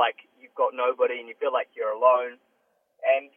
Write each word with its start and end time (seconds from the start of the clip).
like 0.00 0.24
you've 0.40 0.56
got 0.56 0.72
nobody 0.72 1.20
and 1.20 1.28
you 1.28 1.36
feel 1.36 1.52
like 1.52 1.68
you're 1.76 1.92
alone. 1.92 2.40
And 3.04 3.28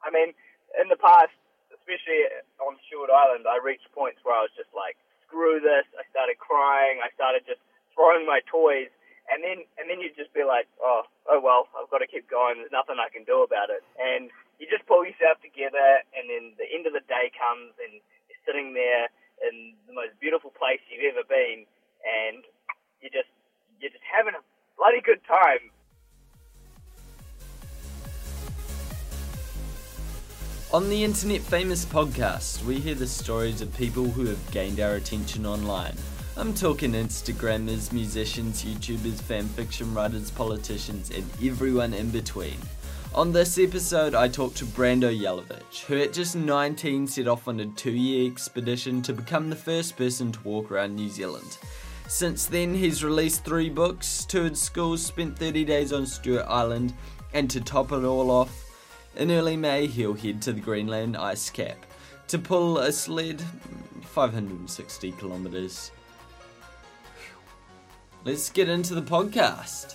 I 0.00 0.08
mean, 0.08 0.32
in 0.80 0.88
the 0.88 0.96
past, 0.96 1.36
especially 1.76 2.24
on 2.64 2.80
Stewart 2.88 3.12
Island, 3.12 3.44
I 3.44 3.60
reached 3.60 3.92
points 3.92 4.24
where 4.24 4.32
I 4.32 4.40
was 4.40 4.54
just 4.56 4.72
like, 4.72 4.96
screw 5.28 5.60
this. 5.60 5.84
I 5.92 6.08
started 6.08 6.40
crying. 6.40 7.04
I 7.04 7.12
started 7.12 7.44
just 7.44 7.60
throwing 7.92 8.24
my 8.24 8.40
toys. 8.48 8.88
And 9.30 9.40
then, 9.40 9.64
and 9.78 9.86
then 9.86 10.02
you'd 10.02 10.18
just 10.18 10.34
be 10.34 10.42
like, 10.42 10.66
oh, 10.82 11.04
oh 11.28 11.40
well, 11.40 11.68
I've 11.76 11.88
got 11.92 12.00
to 12.04 12.10
keep 12.10 12.26
going. 12.26 12.58
There's 12.58 12.74
nothing 12.74 12.98
I 12.98 13.12
can 13.12 13.22
do 13.28 13.44
about 13.44 13.68
it. 13.70 13.84
And 13.96 14.32
you 14.58 14.66
just 14.66 14.84
pull 14.84 15.06
yourself 15.06 15.38
together. 15.40 16.02
And 16.12 16.28
then 16.28 16.56
the 16.58 16.68
end 16.68 16.84
of 16.88 16.92
the 16.92 17.04
day 17.06 17.32
comes, 17.32 17.72
and 17.80 18.02
you're 18.28 18.44
sitting 18.44 18.74
there 18.74 19.08
in 19.42 19.74
the 19.88 19.94
most 19.94 20.14
beautiful 20.22 20.54
place 20.54 20.82
you've 20.86 21.06
ever 21.14 21.26
been, 21.26 21.66
and 22.06 22.46
you 23.02 23.10
just, 23.10 23.30
you're 23.82 23.90
just 23.90 24.06
having 24.06 24.38
a 24.38 24.44
bloody 24.82 25.00
good 25.00 25.20
time. 25.28 25.60
On 30.72 30.88
the 30.88 31.04
Internet 31.04 31.42
Famous 31.42 31.84
podcast, 31.84 32.64
we 32.64 32.80
hear 32.80 32.96
the 32.96 33.06
stories 33.06 33.60
of 33.60 33.72
people 33.76 34.06
who 34.06 34.26
have 34.26 34.50
gained 34.50 34.80
our 34.80 34.94
attention 34.94 35.46
online. 35.46 35.94
I'm 36.36 36.52
talking 36.52 36.94
Instagrammers, 36.94 37.92
musicians, 37.92 38.64
YouTubers, 38.64 39.22
fanfiction 39.22 39.94
writers, 39.94 40.32
politicians, 40.32 41.10
and 41.10 41.30
everyone 41.40 41.94
in 41.94 42.10
between. 42.10 42.56
On 43.14 43.30
this 43.30 43.58
episode, 43.58 44.16
I 44.16 44.26
talked 44.26 44.56
to 44.56 44.64
Brando 44.64 45.16
Yelavich, 45.16 45.84
who 45.84 46.00
at 46.00 46.12
just 46.12 46.34
19 46.34 47.06
set 47.06 47.28
off 47.28 47.46
on 47.46 47.60
a 47.60 47.66
two 47.66 47.92
year 47.92 48.28
expedition 48.28 49.00
to 49.02 49.12
become 49.12 49.48
the 49.48 49.54
first 49.54 49.96
person 49.96 50.32
to 50.32 50.40
walk 50.42 50.72
around 50.72 50.96
New 50.96 51.08
Zealand. 51.08 51.58
Since 52.12 52.44
then, 52.44 52.74
he's 52.74 53.02
released 53.02 53.42
three 53.42 53.70
books, 53.70 54.26
toured 54.26 54.54
schools, 54.54 55.02
spent 55.02 55.38
30 55.38 55.64
days 55.64 55.94
on 55.94 56.04
Stewart 56.04 56.44
Island, 56.46 56.92
and 57.32 57.48
to 57.48 57.58
top 57.58 57.90
it 57.90 58.04
all 58.04 58.30
off, 58.30 58.70
in 59.16 59.30
early 59.30 59.56
May, 59.56 59.86
he'll 59.86 60.12
head 60.12 60.42
to 60.42 60.52
the 60.52 60.60
Greenland 60.60 61.16
ice 61.16 61.48
cap 61.48 61.86
to 62.28 62.38
pull 62.38 62.76
a 62.76 62.92
sled 62.92 63.42
560 64.02 65.12
kilometres. 65.12 65.90
Let's 68.26 68.50
get 68.50 68.68
into 68.68 68.94
the 68.94 69.00
podcast. 69.00 69.94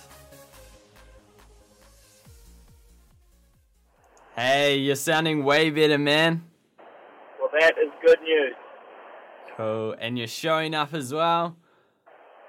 Hey, 4.34 4.76
you're 4.78 4.96
sounding 4.96 5.44
way 5.44 5.70
better, 5.70 5.98
man. 5.98 6.42
Well, 7.38 7.50
that 7.60 7.78
is 7.78 7.92
good 8.04 8.20
news. 8.22 8.54
Cool. 9.56 9.94
And 10.00 10.18
you're 10.18 10.26
showing 10.26 10.74
up 10.74 10.92
as 10.92 11.14
well? 11.14 11.56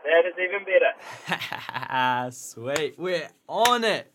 That 0.09 0.25
is 0.25 0.33
even 0.41 0.65
better. 0.65 2.31
Sweet. 2.31 2.97
We're 2.97 3.29
on 3.47 3.83
it 3.83 4.11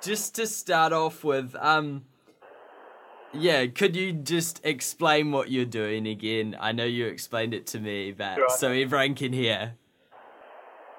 just 0.00 0.36
to 0.36 0.46
start 0.46 0.92
off 0.92 1.24
with, 1.24 1.56
um, 1.58 2.04
yeah, 3.32 3.66
could 3.66 3.96
you 3.96 4.12
just 4.12 4.60
explain 4.64 5.32
what 5.32 5.50
you're 5.50 5.64
doing 5.66 6.06
again? 6.06 6.56
I 6.60 6.70
know 6.72 6.84
you 6.84 7.06
explained 7.06 7.54
it 7.54 7.66
to 7.74 7.80
me, 7.80 8.12
but 8.12 8.36
Sure. 8.36 8.48
so 8.50 8.70
everyone 8.70 9.14
can 9.16 9.32
hear. 9.32 9.74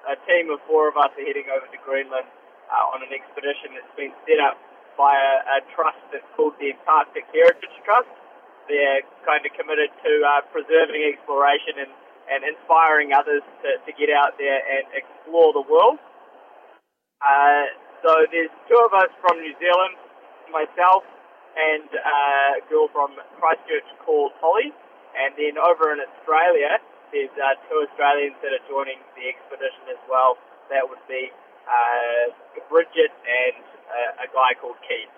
a 0.06 0.16
team 0.26 0.50
of 0.50 0.58
four 0.66 0.88
of 0.88 0.96
us 0.96 1.10
are 1.16 1.24
heading 1.24 1.46
over 1.54 1.66
to 1.70 1.78
Greenland 1.86 2.26
uh, 2.68 2.92
on 2.94 3.00
an 3.02 3.08
expedition 3.14 3.72
that's 3.78 3.94
been 3.96 4.12
set 4.28 4.38
up 4.44 4.58
by 4.98 5.14
a, 5.16 5.56
a 5.56 5.58
trust 5.74 5.98
that's 6.12 6.26
called 6.36 6.52
the 6.60 6.74
Antarctic 6.76 7.24
Heritage 7.32 7.72
Trust. 7.86 8.10
They're 8.68 9.00
kind 9.24 9.40
of 9.46 9.50
committed 9.56 9.88
to 10.04 10.12
uh, 10.26 10.42
preserving 10.52 11.02
exploration 11.14 11.78
and, 11.80 11.90
and 12.30 12.46
inspiring 12.46 13.10
others 13.12 13.42
to, 13.66 13.70
to 13.82 13.90
get 13.98 14.08
out 14.14 14.38
there 14.38 14.62
and 14.62 14.86
explore 14.94 15.50
the 15.52 15.66
world. 15.66 15.98
Uh, 17.20 17.66
so 18.06 18.10
there's 18.32 18.54
two 18.70 18.80
of 18.80 18.94
us 18.94 19.10
from 19.20 19.42
New 19.42 19.52
Zealand, 19.58 19.98
myself 20.48 21.04
and 21.50 21.90
uh, 21.90 22.62
a 22.62 22.64
girl 22.70 22.86
from 22.94 23.18
Christchurch 23.36 23.86
called 24.06 24.30
Holly. 24.38 24.70
And 25.18 25.34
then 25.34 25.58
over 25.58 25.90
in 25.90 25.98
Australia, 25.98 26.78
there's 27.10 27.34
uh, 27.34 27.58
two 27.66 27.82
Australians 27.90 28.38
that 28.46 28.54
are 28.54 28.64
joining 28.70 29.02
the 29.18 29.26
expedition 29.26 29.90
as 29.90 29.98
well. 30.06 30.38
That 30.70 30.86
would 30.86 31.02
be 31.10 31.34
uh, 31.66 32.30
Bridget 32.70 33.10
and 33.26 33.58
uh, 33.90 34.24
a 34.24 34.28
guy 34.30 34.54
called 34.62 34.78
Keith. 34.86 35.10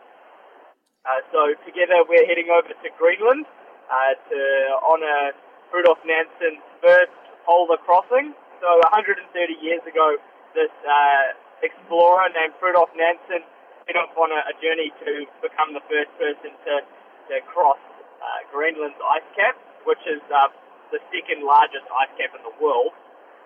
So 1.34 1.52
together 1.68 2.06
we're 2.08 2.24
heading 2.24 2.48
over 2.48 2.72
to 2.72 2.88
Greenland 2.96 3.44
to 3.44 4.40
honour 4.80 5.36
Rudolf 5.72 5.98
Nansen's 6.04 6.60
first 6.84 7.16
polar 7.48 7.80
crossing. 7.80 8.36
So 8.60 8.68
130 8.92 9.24
years 9.64 9.80
ago, 9.88 10.20
this 10.52 10.70
uh, 10.84 11.32
explorer 11.64 12.28
named 12.36 12.54
Rudolf 12.60 12.92
Nansen 12.92 13.42
went 13.88 13.96
off 13.96 14.12
on 14.14 14.30
a, 14.30 14.40
a 14.52 14.54
journey 14.60 14.92
to 15.02 15.26
become 15.40 15.72
the 15.72 15.82
first 15.88 16.12
person 16.20 16.52
to, 16.68 16.74
to 16.84 17.34
cross 17.48 17.80
uh, 18.20 18.40
Greenland's 18.52 19.00
ice 19.00 19.26
cap, 19.34 19.56
which 19.88 20.04
is 20.06 20.22
uh, 20.30 20.52
the 20.92 21.00
second 21.10 21.42
largest 21.42 21.88
ice 21.90 22.12
cap 22.20 22.36
in 22.36 22.44
the 22.44 22.54
world. 22.60 22.92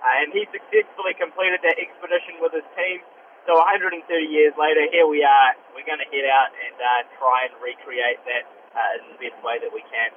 Uh, 0.03 0.20
and 0.20 0.34
he 0.34 0.44
successfully 0.53 1.14
completed 1.16 1.62
that 1.64 1.78
expedition 1.78 2.43
with 2.43 2.53
his 2.53 2.66
team. 2.76 3.00
So 3.47 3.54
130 3.54 4.03
years 4.26 4.53
later, 4.58 4.84
here 4.91 5.06
we 5.06 5.22
are. 5.22 5.54
We're 5.72 5.87
going 5.87 6.03
to 6.03 6.10
head 6.10 6.26
out 6.26 6.50
and 6.50 6.76
uh, 6.76 7.06
try 7.22 7.47
and 7.47 7.54
recreate 7.62 8.19
that 8.26 8.44
uh, 8.75 8.98
in 8.98 9.14
the 9.14 9.19
best 9.22 9.38
way 9.47 9.62
that 9.62 9.70
we 9.70 9.87
can. 9.87 10.10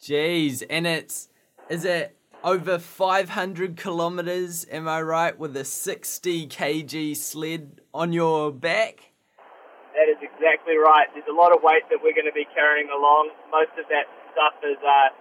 Jeez, 0.00 0.64
and 0.70 0.86
it's 0.86 1.28
is 1.68 1.84
it 1.84 2.16
over 2.42 2.78
500 2.78 3.76
kilometers? 3.76 4.64
Am 4.72 4.88
I 4.88 5.02
right? 5.02 5.38
With 5.38 5.54
a 5.56 5.64
60 5.64 6.48
kg 6.48 7.16
sled 7.16 7.80
on 7.92 8.12
your 8.12 8.50
back? 8.50 9.12
That 9.92 10.08
is 10.08 10.16
exactly 10.24 10.80
right. 10.80 11.04
There's 11.12 11.28
a 11.28 11.36
lot 11.36 11.52
of 11.52 11.60
weight 11.60 11.84
that 11.92 12.00
we're 12.00 12.16
going 12.16 12.30
to 12.30 12.32
be 12.32 12.48
carrying 12.56 12.88
along. 12.88 13.36
Most 13.52 13.76
of 13.76 13.84
that 13.92 14.08
stuff 14.32 14.56
is 14.64 14.80
uh, 14.80 15.12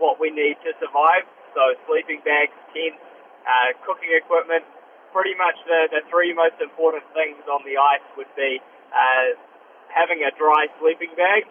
what 0.00 0.16
we 0.16 0.32
need 0.32 0.56
to 0.64 0.72
survive. 0.80 1.28
So 1.52 1.76
sleeping 1.84 2.24
bags, 2.24 2.56
tents, 2.72 2.96
uh, 3.44 3.76
cooking 3.84 4.16
equipment. 4.16 4.64
Pretty 5.12 5.36
much 5.36 5.60
the, 5.68 5.92
the 5.92 6.00
three 6.08 6.32
most 6.32 6.56
important 6.64 7.04
things 7.12 7.44
on 7.44 7.60
the 7.68 7.76
ice 7.76 8.06
would 8.16 8.32
be 8.32 8.56
uh, 8.88 9.36
having 9.92 10.24
a 10.24 10.32
dry 10.40 10.72
sleeping 10.80 11.12
bag, 11.12 11.44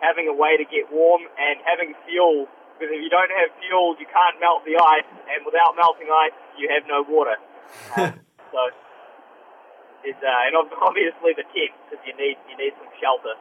having 0.00 0.28
a 0.28 0.34
way 0.34 0.56
to 0.56 0.64
get 0.64 0.90
warm, 0.92 1.22
and 1.38 1.60
having 1.64 1.94
fuel. 2.08 2.46
Because 2.76 2.92
if 2.92 3.00
you 3.00 3.08
don't 3.08 3.32
have 3.32 3.48
fuel, 3.64 3.96
you 3.96 4.04
can't 4.04 4.36
melt 4.40 4.64
the 4.68 4.76
ice, 4.76 5.08
and 5.32 5.44
without 5.48 5.72
melting 5.76 6.08
ice, 6.12 6.36
you 6.60 6.68
have 6.68 6.84
no 6.84 7.04
water. 7.08 7.36
Uh, 7.96 8.12
so 8.52 8.60
it's 10.04 10.22
uh, 10.22 10.46
and 10.46 10.54
obviously 10.82 11.32
the 11.34 11.46
tent 11.50 11.72
because 11.88 12.02
you 12.06 12.14
need 12.16 12.36
you 12.48 12.56
need 12.56 12.72
some 12.78 12.90
shelter. 13.00 13.34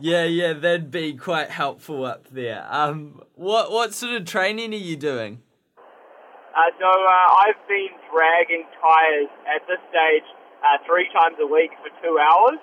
Yeah, 0.00 0.24
yeah, 0.24 0.52
that'd 0.52 0.92
be 0.92 1.14
quite 1.14 1.50
helpful 1.50 2.04
up 2.04 2.28
there. 2.30 2.66
Um, 2.70 3.20
what 3.34 3.70
what 3.70 3.94
sort 3.94 4.14
of 4.14 4.26
training 4.26 4.72
are 4.72 4.76
you 4.76 4.96
doing? 4.96 5.42
Uh, 6.54 6.70
so 6.78 6.86
uh, 6.86 7.46
I've 7.46 7.62
been 7.68 7.94
dragging 8.10 8.66
tires 8.82 9.30
at 9.46 9.62
this 9.66 9.78
stage 9.90 10.26
uh, 10.62 10.78
three 10.86 11.06
times 11.14 11.36
a 11.40 11.46
week 11.46 11.70
for 11.82 11.90
two 12.02 12.18
hours. 12.18 12.58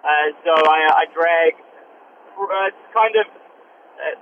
Uh, 0.00 0.32
so 0.44 0.52
I, 0.56 1.04
I 1.04 1.04
drag. 1.12 1.52
Uh, 2.40 2.72
kind 2.96 3.14
of 3.20 3.26
uh, 4.00 4.16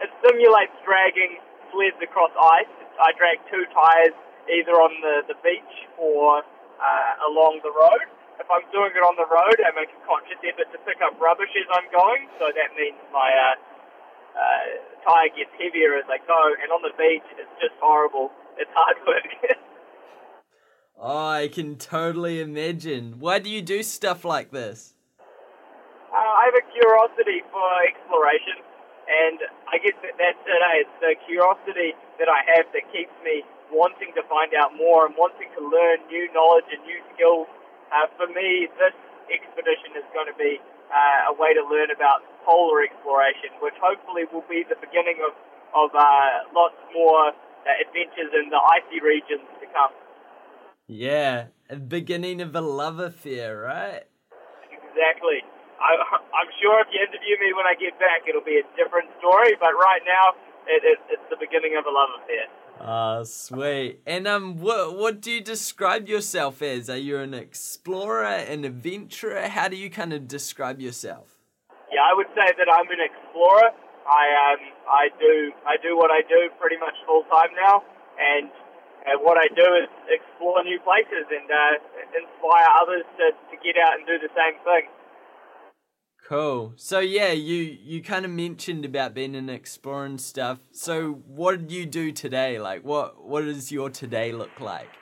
it 0.00 0.10
simulates 0.24 0.72
dragging 0.88 1.36
sleds 1.68 2.00
across 2.00 2.32
ice. 2.32 2.70
I 2.96 3.12
drag 3.14 3.38
two 3.52 3.64
tires 3.70 4.16
either 4.48 4.74
on 4.80 4.92
the, 5.04 5.28
the 5.28 5.38
beach 5.44 5.74
or 6.00 6.42
uh, 6.42 7.28
along 7.28 7.60
the 7.62 7.70
road. 7.70 8.08
If 8.40 8.46
I'm 8.48 8.64
doing 8.70 8.94
it 8.94 9.02
on 9.02 9.18
the 9.18 9.26
road, 9.26 9.58
I 9.60 9.74
make 9.74 9.90
a 9.90 10.02
conscious 10.06 10.38
effort 10.46 10.70
to 10.70 10.78
pick 10.86 11.02
up 11.02 11.18
rubbish 11.20 11.50
as 11.58 11.68
I'm 11.74 11.90
going. 11.90 12.30
So 12.38 12.48
that 12.48 12.70
means 12.78 12.96
my 13.12 13.28
uh, 13.28 13.54
uh, 14.38 14.64
tire 15.02 15.30
gets 15.34 15.50
heavier 15.58 15.98
as 15.98 16.06
I 16.06 16.22
go. 16.22 16.40
And 16.62 16.70
on 16.70 16.80
the 16.86 16.94
beach, 16.94 17.26
it's 17.36 17.54
just 17.58 17.74
horrible. 17.82 18.30
It's 18.56 18.70
hard 18.74 18.96
work. 19.06 19.30
Oh, 20.96 21.26
I 21.44 21.48
can 21.50 21.76
totally 21.76 22.40
imagine. 22.40 23.18
Why 23.18 23.38
do 23.38 23.50
you 23.50 23.62
do 23.62 23.82
stuff 23.82 24.24
like 24.24 24.50
this? 24.50 24.94
Uh, 26.08 26.16
I 26.16 26.48
have 26.48 26.56
a 26.56 26.64
curiosity 26.72 27.44
for 27.52 27.68
exploration, 27.84 28.64
and 29.08 29.38
I 29.68 29.76
guess 29.76 29.96
that 30.00 30.16
that's 30.16 30.40
it. 30.40 30.60
eh? 30.60 30.82
It's 30.84 30.96
the 31.04 31.12
curiosity 31.28 31.92
that 32.16 32.32
I 32.32 32.40
have 32.56 32.64
that 32.72 32.84
keeps 32.88 33.12
me 33.20 33.44
wanting 33.68 34.16
to 34.16 34.24
find 34.24 34.56
out 34.56 34.72
more 34.72 35.04
and 35.04 35.12
wanting 35.20 35.52
to 35.52 35.60
learn 35.60 36.00
new 36.08 36.32
knowledge 36.32 36.64
and 36.72 36.80
new 36.88 37.00
skills. 37.12 37.44
Uh, 37.92 38.08
for 38.16 38.28
me, 38.32 38.68
this 38.80 38.96
expedition 39.28 39.96
is 40.00 40.04
going 40.16 40.28
to 40.32 40.36
be 40.40 40.56
uh, 40.88 41.32
a 41.32 41.34
way 41.36 41.52
to 41.52 41.60
learn 41.68 41.92
about 41.92 42.24
polar 42.48 42.80
exploration, 42.80 43.52
which 43.60 43.76
hopefully 43.76 44.24
will 44.32 44.44
be 44.48 44.64
the 44.64 44.80
beginning 44.80 45.20
of 45.24 45.36
of 45.76 45.92
uh, 45.92 46.48
lots 46.56 46.80
more 46.96 47.28
uh, 47.28 47.84
adventures 47.84 48.32
in 48.32 48.48
the 48.48 48.56
icy 48.56 49.04
regions 49.04 49.44
to 49.60 49.66
come. 49.76 49.92
Yeah, 50.88 51.52
a 51.68 51.76
beginning 51.76 52.40
of 52.40 52.56
a 52.56 52.62
love 52.62 52.98
affair, 52.98 53.60
right? 53.60 54.04
Exactly. 54.72 55.44
I, 55.78 56.18
I'm 56.34 56.50
sure 56.60 56.82
if 56.82 56.88
you 56.90 57.00
interview 57.00 57.38
me 57.38 57.54
when 57.54 57.66
I 57.66 57.74
get 57.78 57.98
back, 57.98 58.26
it'll 58.28 58.44
be 58.44 58.58
a 58.58 58.66
different 58.74 59.10
story. 59.18 59.54
But 59.58 59.74
right 59.78 60.02
now, 60.04 60.34
it, 60.66 60.82
it, 60.84 60.98
it's 61.10 61.26
the 61.30 61.38
beginning 61.38 61.78
of 61.78 61.86
a 61.86 61.92
love 61.92 62.10
affair. 62.22 62.46
Ah, 62.78 63.18
uh, 63.18 63.24
sweet. 63.24 64.02
And 64.06 64.28
um, 64.28 64.58
what 64.58 64.94
what 64.94 65.20
do 65.20 65.32
you 65.32 65.40
describe 65.40 66.06
yourself 66.08 66.62
as? 66.62 66.88
Are 66.88 66.96
you 66.96 67.18
an 67.18 67.34
explorer, 67.34 68.22
an 68.26 68.64
adventurer? 68.64 69.48
How 69.48 69.66
do 69.66 69.76
you 69.76 69.90
kind 69.90 70.12
of 70.12 70.28
describe 70.28 70.80
yourself? 70.80 71.34
Yeah, 71.90 72.06
I 72.06 72.14
would 72.14 72.30
say 72.38 72.46
that 72.54 72.68
I'm 72.70 72.86
an 72.86 73.02
explorer. 73.02 73.74
I 74.06 74.24
um, 74.46 74.60
I 74.86 75.04
do 75.18 75.52
I 75.66 75.74
do 75.82 75.96
what 75.96 76.10
I 76.10 76.22
do 76.22 76.50
pretty 76.60 76.78
much 76.78 76.94
full 77.04 77.24
time 77.26 77.50
now, 77.58 77.82
and 78.14 78.46
and 79.10 79.20
what 79.26 79.38
I 79.40 79.48
do 79.52 79.66
is 79.82 79.88
explore 80.06 80.62
new 80.62 80.78
places 80.86 81.26
and 81.32 81.48
uh, 81.50 81.82
inspire 82.14 82.68
others 82.78 83.04
to, 83.18 83.32
to 83.32 83.54
get 83.64 83.80
out 83.80 83.98
and 83.98 84.06
do 84.06 84.20
the 84.20 84.30
same 84.36 84.60
thing. 84.62 84.86
Cool. 86.28 86.76
So 86.76 87.00
yeah, 87.00 87.32
you 87.32 87.56
you 87.80 88.04
kind 88.04 88.28
of 88.28 88.30
mentioned 88.30 88.84
about 88.84 89.16
being 89.16 89.32
an 89.32 89.48
explorer 89.48 90.04
and 90.04 90.20
stuff. 90.20 90.60
So 90.72 91.24
what 91.24 91.56
did 91.56 91.72
you 91.72 91.86
do 91.86 92.12
today? 92.12 92.60
Like, 92.60 92.84
what 92.84 93.24
what 93.24 93.48
does 93.48 93.72
your 93.72 93.88
today 93.88 94.30
look 94.32 94.60
like? 94.60 94.92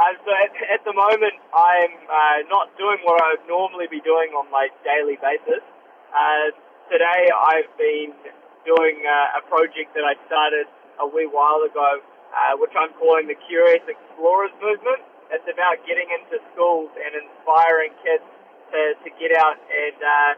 Uh, 0.00 0.16
so 0.24 0.32
at, 0.32 0.80
at 0.80 0.82
the 0.88 0.96
moment, 0.96 1.36
I'm 1.52 1.92
uh, 2.08 2.40
not 2.48 2.72
doing 2.80 3.04
what 3.04 3.20
I 3.20 3.36
would 3.36 3.44
normally 3.44 3.84
be 3.84 4.00
doing 4.00 4.32
on 4.32 4.48
my 4.48 4.72
daily 4.80 5.20
basis. 5.20 5.60
Uh, 6.08 6.56
today, 6.88 7.28
I've 7.28 7.68
been 7.76 8.16
doing 8.64 9.04
uh, 9.04 9.40
a 9.40 9.42
project 9.44 9.92
that 9.92 10.08
I 10.08 10.16
started 10.24 10.72
a 11.04 11.06
wee 11.06 11.28
while 11.28 11.60
ago, 11.68 12.00
uh, 12.32 12.56
which 12.56 12.72
I'm 12.72 12.96
calling 12.96 13.28
the 13.28 13.36
Curious 13.44 13.84
Explorers 13.84 14.56
Movement. 14.56 15.04
It's 15.28 15.44
about 15.52 15.84
getting 15.84 16.08
into 16.08 16.40
schools 16.56 16.88
and 16.96 17.12
inspiring 17.12 17.92
kids 18.00 18.24
to, 18.72 18.80
to 19.04 19.08
get 19.16 19.32
out 19.36 19.56
and 19.56 19.98
uh, 19.98 20.32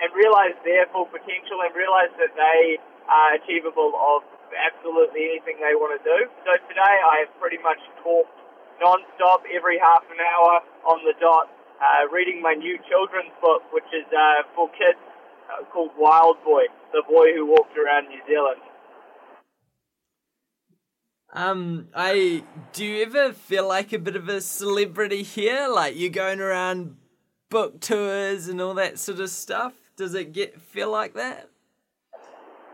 and 0.00 0.08
realize 0.16 0.56
their 0.64 0.88
full 0.90 1.06
potential 1.06 1.60
and 1.60 1.72
realize 1.76 2.10
that 2.16 2.32
they 2.32 2.80
are 3.04 3.36
achievable 3.36 3.92
of 3.94 4.24
absolutely 4.56 5.36
anything 5.36 5.60
they 5.60 5.76
want 5.76 5.92
to 5.94 6.02
do. 6.02 6.18
So 6.48 6.56
today 6.72 6.96
I 7.04 7.26
have 7.26 7.32
pretty 7.38 7.60
much 7.60 7.78
talked 8.02 8.32
non-stop 8.80 9.44
every 9.52 9.78
half 9.78 10.02
an 10.08 10.18
hour 10.18 10.64
on 10.88 11.04
the 11.04 11.12
dot, 11.20 11.52
uh, 11.78 12.08
reading 12.08 12.40
my 12.40 12.54
new 12.54 12.80
children's 12.88 13.32
book, 13.40 13.62
which 13.72 13.86
is 13.92 14.08
uh, 14.08 14.48
for 14.56 14.68
kids 14.72 14.98
uh, 15.52 15.64
called 15.68 15.92
Wild 15.98 16.40
Boy, 16.44 16.64
the 16.92 17.04
boy 17.04 17.36
who 17.36 17.46
walked 17.46 17.76
around 17.76 18.08
New 18.08 18.20
Zealand. 18.26 18.60
Um, 21.32 21.88
I 21.94 22.42
do 22.72 22.84
you 22.84 23.04
ever 23.04 23.32
feel 23.32 23.68
like 23.68 23.92
a 23.92 23.98
bit 23.98 24.16
of 24.16 24.28
a 24.28 24.40
celebrity 24.40 25.22
here? 25.22 25.68
Like 25.68 25.94
you're 25.96 26.10
going 26.10 26.40
around 26.40 26.96
book 27.50 27.80
tours 27.80 28.48
and 28.48 28.60
all 28.62 28.74
that 28.74 28.98
sort 28.98 29.20
of 29.20 29.28
stuff? 29.28 29.74
Does 29.96 30.14
it 30.14 30.32
get 30.32 30.58
feel 30.62 30.88
like 30.88 31.12
that? 31.14 31.50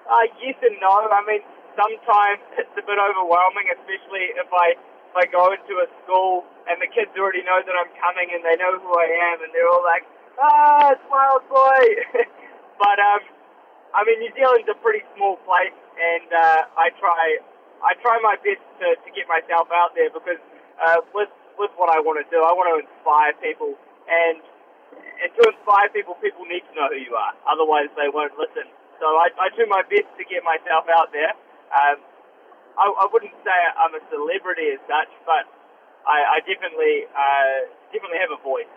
Uh, 0.06 0.26
yes 0.38 0.54
and 0.62 0.76
no. 0.78 1.10
I 1.10 1.24
mean, 1.26 1.42
sometimes 1.74 2.38
it's 2.60 2.76
a 2.78 2.84
bit 2.84 3.00
overwhelming, 3.00 3.66
especially 3.74 4.30
if 4.38 4.46
I 4.52 4.78
if 5.10 5.14
I 5.16 5.24
go 5.32 5.50
into 5.50 5.80
a 5.80 5.88
school 6.04 6.44
and 6.68 6.78
the 6.78 6.86
kids 6.92 7.10
already 7.16 7.42
know 7.42 7.58
that 7.58 7.74
I'm 7.74 7.90
coming 7.98 8.30
and 8.30 8.44
they 8.44 8.54
know 8.60 8.78
who 8.78 8.92
I 8.94 9.08
am 9.32 9.42
and 9.42 9.50
they're 9.50 9.66
all 9.66 9.82
like, 9.82 10.04
"Ah, 10.38 10.92
it's 10.94 11.02
Wild 11.10 11.42
Boy." 11.50 11.84
but 12.82 12.98
um, 13.00 13.24
I 13.96 14.04
mean, 14.04 14.20
New 14.22 14.30
Zealand's 14.36 14.68
a 14.70 14.78
pretty 14.78 15.02
small 15.16 15.40
place, 15.48 15.74
and 15.98 16.28
uh, 16.30 16.68
I 16.78 16.92
try 17.00 17.40
I 17.82 17.96
try 18.04 18.20
my 18.22 18.36
best 18.44 18.62
to, 18.84 18.94
to 18.94 19.08
get 19.16 19.26
myself 19.26 19.72
out 19.72 19.96
there 19.96 20.12
because 20.12 20.38
uh, 20.78 21.00
with 21.16 21.32
with 21.58 21.72
what 21.80 21.88
I 21.90 21.98
want 21.98 22.20
to 22.22 22.26
do, 22.30 22.44
I 22.44 22.52
want 22.52 22.68
to 22.70 22.76
inspire 22.84 23.32
people 23.40 23.74
and 24.06 24.38
and 25.22 25.30
to 25.32 25.42
inspire 25.48 25.88
people, 25.90 26.14
people 26.20 26.44
need 26.44 26.64
to 26.68 26.72
know 26.76 26.88
who 26.92 27.00
you 27.00 27.14
are. 27.16 27.32
Otherwise, 27.48 27.88
they 27.96 28.08
won't 28.12 28.36
listen. 28.36 28.68
So 29.00 29.06
I, 29.06 29.28
I 29.36 29.48
do 29.56 29.64
my 29.68 29.82
best 29.88 30.08
to 30.16 30.24
get 30.24 30.44
myself 30.44 30.88
out 30.88 31.12
there. 31.12 31.32
Um, 31.72 32.00
I, 32.76 32.84
I 32.88 33.06
wouldn't 33.12 33.34
say 33.44 33.58
I'm 33.76 33.94
a 33.96 34.02
celebrity 34.12 34.76
as 34.76 34.80
such, 34.84 35.12
but 35.24 35.48
I, 36.06 36.36
I 36.36 36.38
definitely 36.44 37.08
uh, 37.12 37.56
definitely 37.92 38.20
have 38.20 38.32
a 38.32 38.42
voice. 38.42 38.72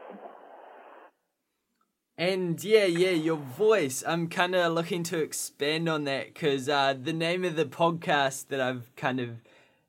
And 2.18 2.62
yeah, 2.62 2.86
yeah, 2.86 3.12
your 3.12 3.38
voice. 3.38 4.04
I'm 4.06 4.28
kind 4.28 4.56
of 4.56 4.74
looking 4.74 5.04
to 5.04 5.20
expand 5.20 5.88
on 5.88 6.04
that 6.04 6.34
because 6.34 6.68
uh, 6.68 6.94
the 7.02 7.14
name 7.14 7.46
of 7.46 7.56
the 7.56 7.66
podcast 7.66 8.48
that 8.48 8.60
I've 8.60 8.94
kind 8.98 9.22
of 9.22 9.42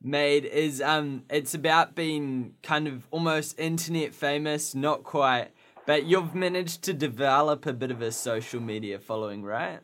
made 0.02 0.44
is 0.44 0.80
um, 0.80 1.24
it's 1.28 1.54
about 1.54 1.94
being 1.94 2.54
kind 2.62 2.86
of 2.86 3.06
almost 3.10 3.58
internet 3.58 4.14
famous, 4.14 4.74
not 4.74 5.02
quite, 5.02 5.48
but 5.86 6.04
you've 6.04 6.34
managed 6.34 6.82
to 6.84 6.92
develop 6.92 7.66
a 7.66 7.72
bit 7.72 7.90
of 7.90 8.00
a 8.02 8.12
social 8.12 8.60
media 8.60 8.98
following, 8.98 9.42
right? 9.42 9.80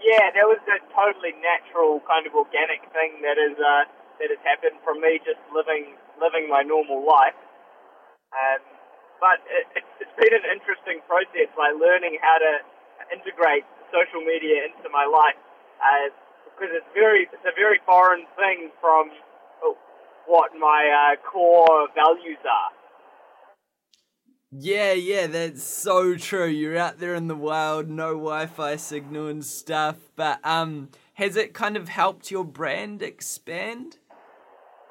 Yeah, 0.00 0.32
that 0.32 0.46
was 0.48 0.58
a 0.66 0.80
totally 0.96 1.36
natural 1.38 2.00
kind 2.08 2.26
of 2.26 2.34
organic 2.34 2.80
thing 2.90 3.20
that 3.22 3.36
is 3.36 3.54
uh, 3.60 3.84
that 4.18 4.28
has 4.32 4.40
happened 4.42 4.80
from 4.82 5.00
me 5.00 5.20
just 5.22 5.40
living 5.52 5.94
living 6.18 6.48
my 6.48 6.62
normal 6.62 7.04
life. 7.04 7.36
Um, 8.32 8.62
but 9.20 9.44
it, 9.52 9.84
it's 10.00 10.16
been 10.16 10.32
an 10.32 10.48
interesting 10.48 11.04
process, 11.04 11.52
like 11.54 11.76
learning 11.76 12.16
how 12.24 12.40
to 12.40 12.52
integrate 13.12 13.68
social 13.92 14.24
media 14.24 14.64
into 14.72 14.88
my 14.88 15.04
life, 15.04 15.36
uh, 15.84 16.08
because 16.48 16.72
it's 16.72 16.88
very 16.96 17.28
it's 17.28 17.44
a 17.44 17.54
very 17.54 17.78
foreign 17.84 18.24
thing 18.40 18.72
from 18.80 19.12
uh, 19.60 19.76
what 20.24 20.56
my 20.56 20.88
uh, 20.88 21.20
core 21.20 21.92
values 21.92 22.40
are. 22.48 22.72
Yeah, 24.50 24.92
yeah, 24.92 25.28
that's 25.28 25.62
so 25.62 26.16
true. 26.16 26.46
You're 26.46 26.76
out 26.76 26.98
there 26.98 27.14
in 27.14 27.28
the 27.28 27.38
wild, 27.38 27.88
no 27.88 28.18
Wi-Fi 28.18 28.74
signal 28.76 29.28
and 29.28 29.44
stuff. 29.46 30.10
But 30.16 30.40
um, 30.42 30.90
has 31.14 31.36
it 31.36 31.54
kind 31.54 31.76
of 31.76 31.88
helped 31.88 32.32
your 32.32 32.42
brand 32.42 33.00
expand? 33.00 33.98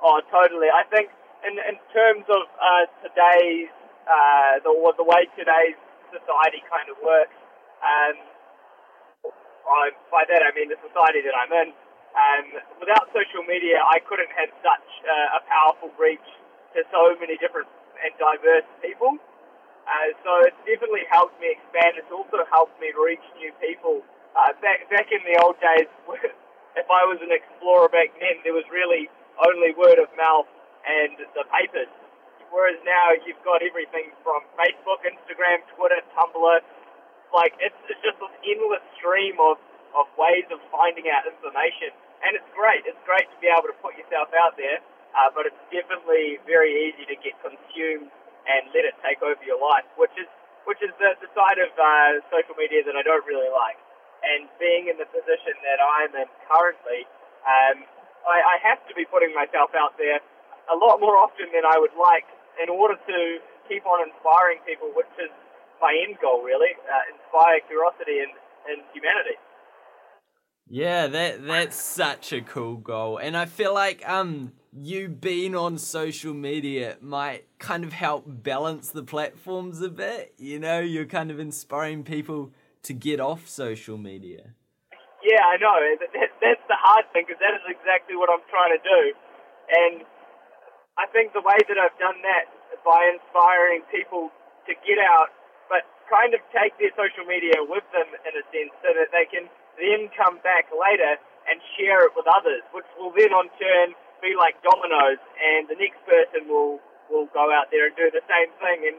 Oh, 0.01 0.21
totally. 0.31 0.71
I 0.71 0.87
think 0.87 1.11
in 1.43 1.59
in 1.59 1.75
terms 1.91 2.23
of 2.31 2.47
uh, 2.55 2.87
today's 3.03 3.67
uh, 4.07 4.63
the 4.63 4.71
the 4.95 5.03
way 5.03 5.27
today's 5.35 5.75
society 6.07 6.63
kind 6.71 6.87
of 6.87 6.95
works, 7.03 7.35
um, 7.83 8.15
I, 9.27 9.91
by 10.07 10.23
that 10.23 10.39
I 10.39 10.55
mean 10.55 10.71
the 10.71 10.79
society 10.87 11.19
that 11.27 11.35
I'm 11.35 11.51
in. 11.67 11.75
Um, 12.15 12.45
without 12.79 13.11
social 13.11 13.43
media, 13.43 13.83
I 13.83 13.99
couldn't 14.07 14.31
have 14.39 14.49
such 14.63 14.87
uh, 15.03 15.37
a 15.37 15.41
powerful 15.51 15.91
reach 15.99 16.23
to 16.79 16.81
so 16.95 17.19
many 17.19 17.35
different 17.43 17.67
and 17.99 18.15
diverse 18.15 18.65
people. 18.79 19.19
Uh, 19.87 20.09
so 20.21 20.31
it's 20.45 20.61
definitely 20.67 21.05
helped 21.09 21.37
me 21.41 21.53
expand. 21.53 21.97
It's 21.97 22.11
also 22.13 22.45
helped 22.51 22.77
me 22.79 22.93
reach 22.93 23.23
new 23.39 23.51
people. 23.57 24.03
Uh, 24.37 24.53
back 24.61 24.85
back 24.93 25.09
in 25.09 25.19
the 25.25 25.35
old 25.41 25.57
days, 25.57 25.89
if 26.79 26.87
I 26.87 27.01
was 27.09 27.17
an 27.25 27.33
explorer 27.33 27.89
back 27.89 28.13
then, 28.21 28.39
there 28.45 28.53
was 28.53 28.65
really 28.69 29.09
only 29.41 29.73
word 29.73 29.97
of 29.97 30.11
mouth 30.19 30.47
and 30.85 31.17
the 31.35 31.43
papers. 31.49 31.89
Whereas 32.49 32.81
now 32.81 33.13
you've 33.25 33.41
got 33.45 33.61
everything 33.61 34.09
from 34.25 34.41
Facebook, 34.57 35.05
Instagram, 35.05 35.61
Twitter, 35.77 36.01
Tumblr. 36.17 36.59
Like 37.29 37.53
it's, 37.61 37.77
it's 37.85 38.01
just 38.01 38.17
this 38.17 38.33
endless 38.41 38.81
stream 38.97 39.37
of, 39.37 39.61
of 39.93 40.09
ways 40.17 40.49
of 40.49 40.57
finding 40.73 41.13
out 41.13 41.29
information, 41.29 41.93
and 42.25 42.33
it's 42.33 42.49
great. 42.57 42.89
It's 42.89 42.97
great 43.05 43.29
to 43.29 43.37
be 43.37 43.53
able 43.53 43.69
to 43.69 43.77
put 43.85 43.93
yourself 43.93 44.33
out 44.33 44.57
there, 44.57 44.81
uh, 45.13 45.29
but 45.29 45.45
it's 45.45 45.61
definitely 45.69 46.41
very 46.49 46.73
easy 46.89 47.05
to 47.05 47.15
get 47.21 47.37
consumed 47.45 48.09
and 48.49 48.73
let 48.73 48.83
it 48.83 48.97
take 49.05 49.21
over 49.21 49.39
your 49.45 49.61
life, 49.61 49.85
which 49.95 50.13
is 50.17 50.25
which 50.65 50.81
is 50.85 50.93
the, 51.01 51.17
the 51.21 51.29
side 51.33 51.57
of 51.57 51.71
uh, 51.77 52.21
social 52.29 52.53
media 52.53 52.85
that 52.85 52.93
I 52.93 53.01
don't 53.01 53.25
really 53.25 53.49
like. 53.49 53.79
And 54.21 54.51
being 54.59 54.91
in 54.91 54.99
the 54.99 55.07
position 55.09 55.55
that 55.65 55.79
I'm 55.79 56.11
in 56.13 56.29
currently, 56.45 57.07
um, 57.47 57.87
I, 58.27 58.37
I 58.37 58.55
have 58.67 58.83
to 58.91 58.93
be 58.93 59.07
putting 59.07 59.31
myself 59.33 59.71
out 59.73 59.95
there 59.97 60.19
a 60.69 60.77
lot 60.77 60.99
more 60.99 61.17
often 61.17 61.49
than 61.55 61.65
I 61.65 61.79
would 61.79 61.95
like 61.97 62.27
in 62.61 62.69
order 62.69 62.99
to 62.99 63.17
keep 63.65 63.87
on 63.87 64.03
inspiring 64.05 64.59
people, 64.67 64.91
which 64.93 65.09
is 65.17 65.31
my 65.81 65.95
end 65.95 66.19
goal, 66.21 66.43
really, 66.43 66.75
uh, 66.85 67.05
inspire 67.07 67.63
curiosity 67.65 68.19
and, 68.19 68.33
and 68.67 68.83
humanity. 68.93 69.39
Yeah, 70.69 71.07
that 71.07 71.47
that's 71.47 71.81
such 71.81 72.31
a 72.31 72.41
cool 72.41 72.77
goal, 72.77 73.17
and 73.17 73.35
I 73.35 73.45
feel 73.45 73.73
like 73.73 74.07
um 74.07 74.53
you 74.71 75.09
being 75.09 75.55
on 75.55 75.77
social 75.77 76.33
media 76.33 76.97
might 77.01 77.45
kind 77.57 77.83
of 77.83 77.93
help 77.93 78.25
balance 78.27 78.91
the 78.91 79.03
platforms 79.03 79.81
a 79.81 79.89
bit. 79.89 80.33
You 80.37 80.59
know, 80.59 80.79
you're 80.79 81.09
kind 81.09 81.31
of 81.31 81.39
inspiring 81.39 82.03
people 82.03 82.51
to 82.83 82.93
get 82.93 83.19
off 83.19 83.47
social 83.47 83.97
media. 83.97 84.53
Yeah, 85.19 85.43
I 85.43 85.57
know. 85.57 85.75
That's 86.13 86.65
the 86.71 86.79
hard 86.79 87.05
thing 87.11 87.25
because 87.27 87.41
that 87.43 87.51
is 87.57 87.65
exactly 87.67 88.15
what 88.15 88.29
I'm 88.31 88.45
trying 88.47 88.71
to 88.71 88.79
do, 88.79 89.01
and 89.67 90.07
I 90.95 91.05
think 91.11 91.35
the 91.35 91.43
way 91.43 91.59
that 91.59 91.75
I've 91.75 91.97
done 91.99 92.23
that 92.23 92.47
by 92.87 93.11
inspiring 93.11 93.83
people 93.91 94.31
to 94.63 94.73
get 94.87 94.95
out, 94.95 95.27
but 95.67 95.83
kind 96.07 96.31
of 96.31 96.39
take 96.55 96.71
their 96.79 96.95
social 96.95 97.27
media 97.27 97.59
with 97.67 97.83
them 97.91 98.07
in 98.23 98.31
a 98.31 98.43
sense, 98.47 98.71
so 98.79 98.95
that 98.95 99.11
they 99.11 99.27
can 99.27 99.51
then 99.75 100.07
come 100.15 100.39
back 100.39 100.71
later 100.71 101.19
and 101.51 101.59
share 101.75 102.07
it 102.07 102.15
with 102.15 102.23
others, 102.23 102.63
which 102.71 102.87
will 102.95 103.11
then 103.11 103.35
on 103.35 103.51
turn 103.59 103.91
be 104.21 104.35
like 104.37 104.59
dominoes, 104.61 105.21
and 105.39 105.67
the 105.67 105.77
next 105.79 105.99
person 106.05 106.47
will 106.47 106.79
will 107.09 107.27
go 107.33 107.49
out 107.49 107.73
there 107.73 107.89
and 107.89 107.95
do 107.97 108.11
the 108.13 108.21
same 108.29 108.51
thing, 108.61 108.93
and 108.93 108.97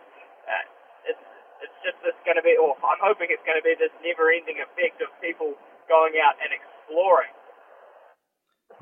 uh, 0.49 0.65
it's 1.07 1.25
it's 1.63 1.79
just 1.85 1.99
this 2.03 2.17
going 2.25 2.37
to 2.37 2.43
be, 2.43 2.57
or 2.57 2.75
I'm 2.83 3.01
hoping 3.01 3.29
it's 3.31 3.45
going 3.47 3.61
to 3.61 3.65
be 3.65 3.77
this 3.79 3.93
never-ending 4.03 4.59
effect 4.59 5.01
of 5.05 5.09
people 5.21 5.55
going 5.89 6.17
out 6.19 6.37
and 6.41 6.51
exploring. 6.51 7.33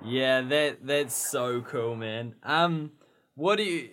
Yeah, 0.04 0.42
that 0.42 0.86
that's 0.86 1.14
so 1.14 1.60
cool, 1.60 1.96
man. 1.96 2.36
Um, 2.42 2.92
what 3.34 3.56
do 3.56 3.64
you 3.64 3.90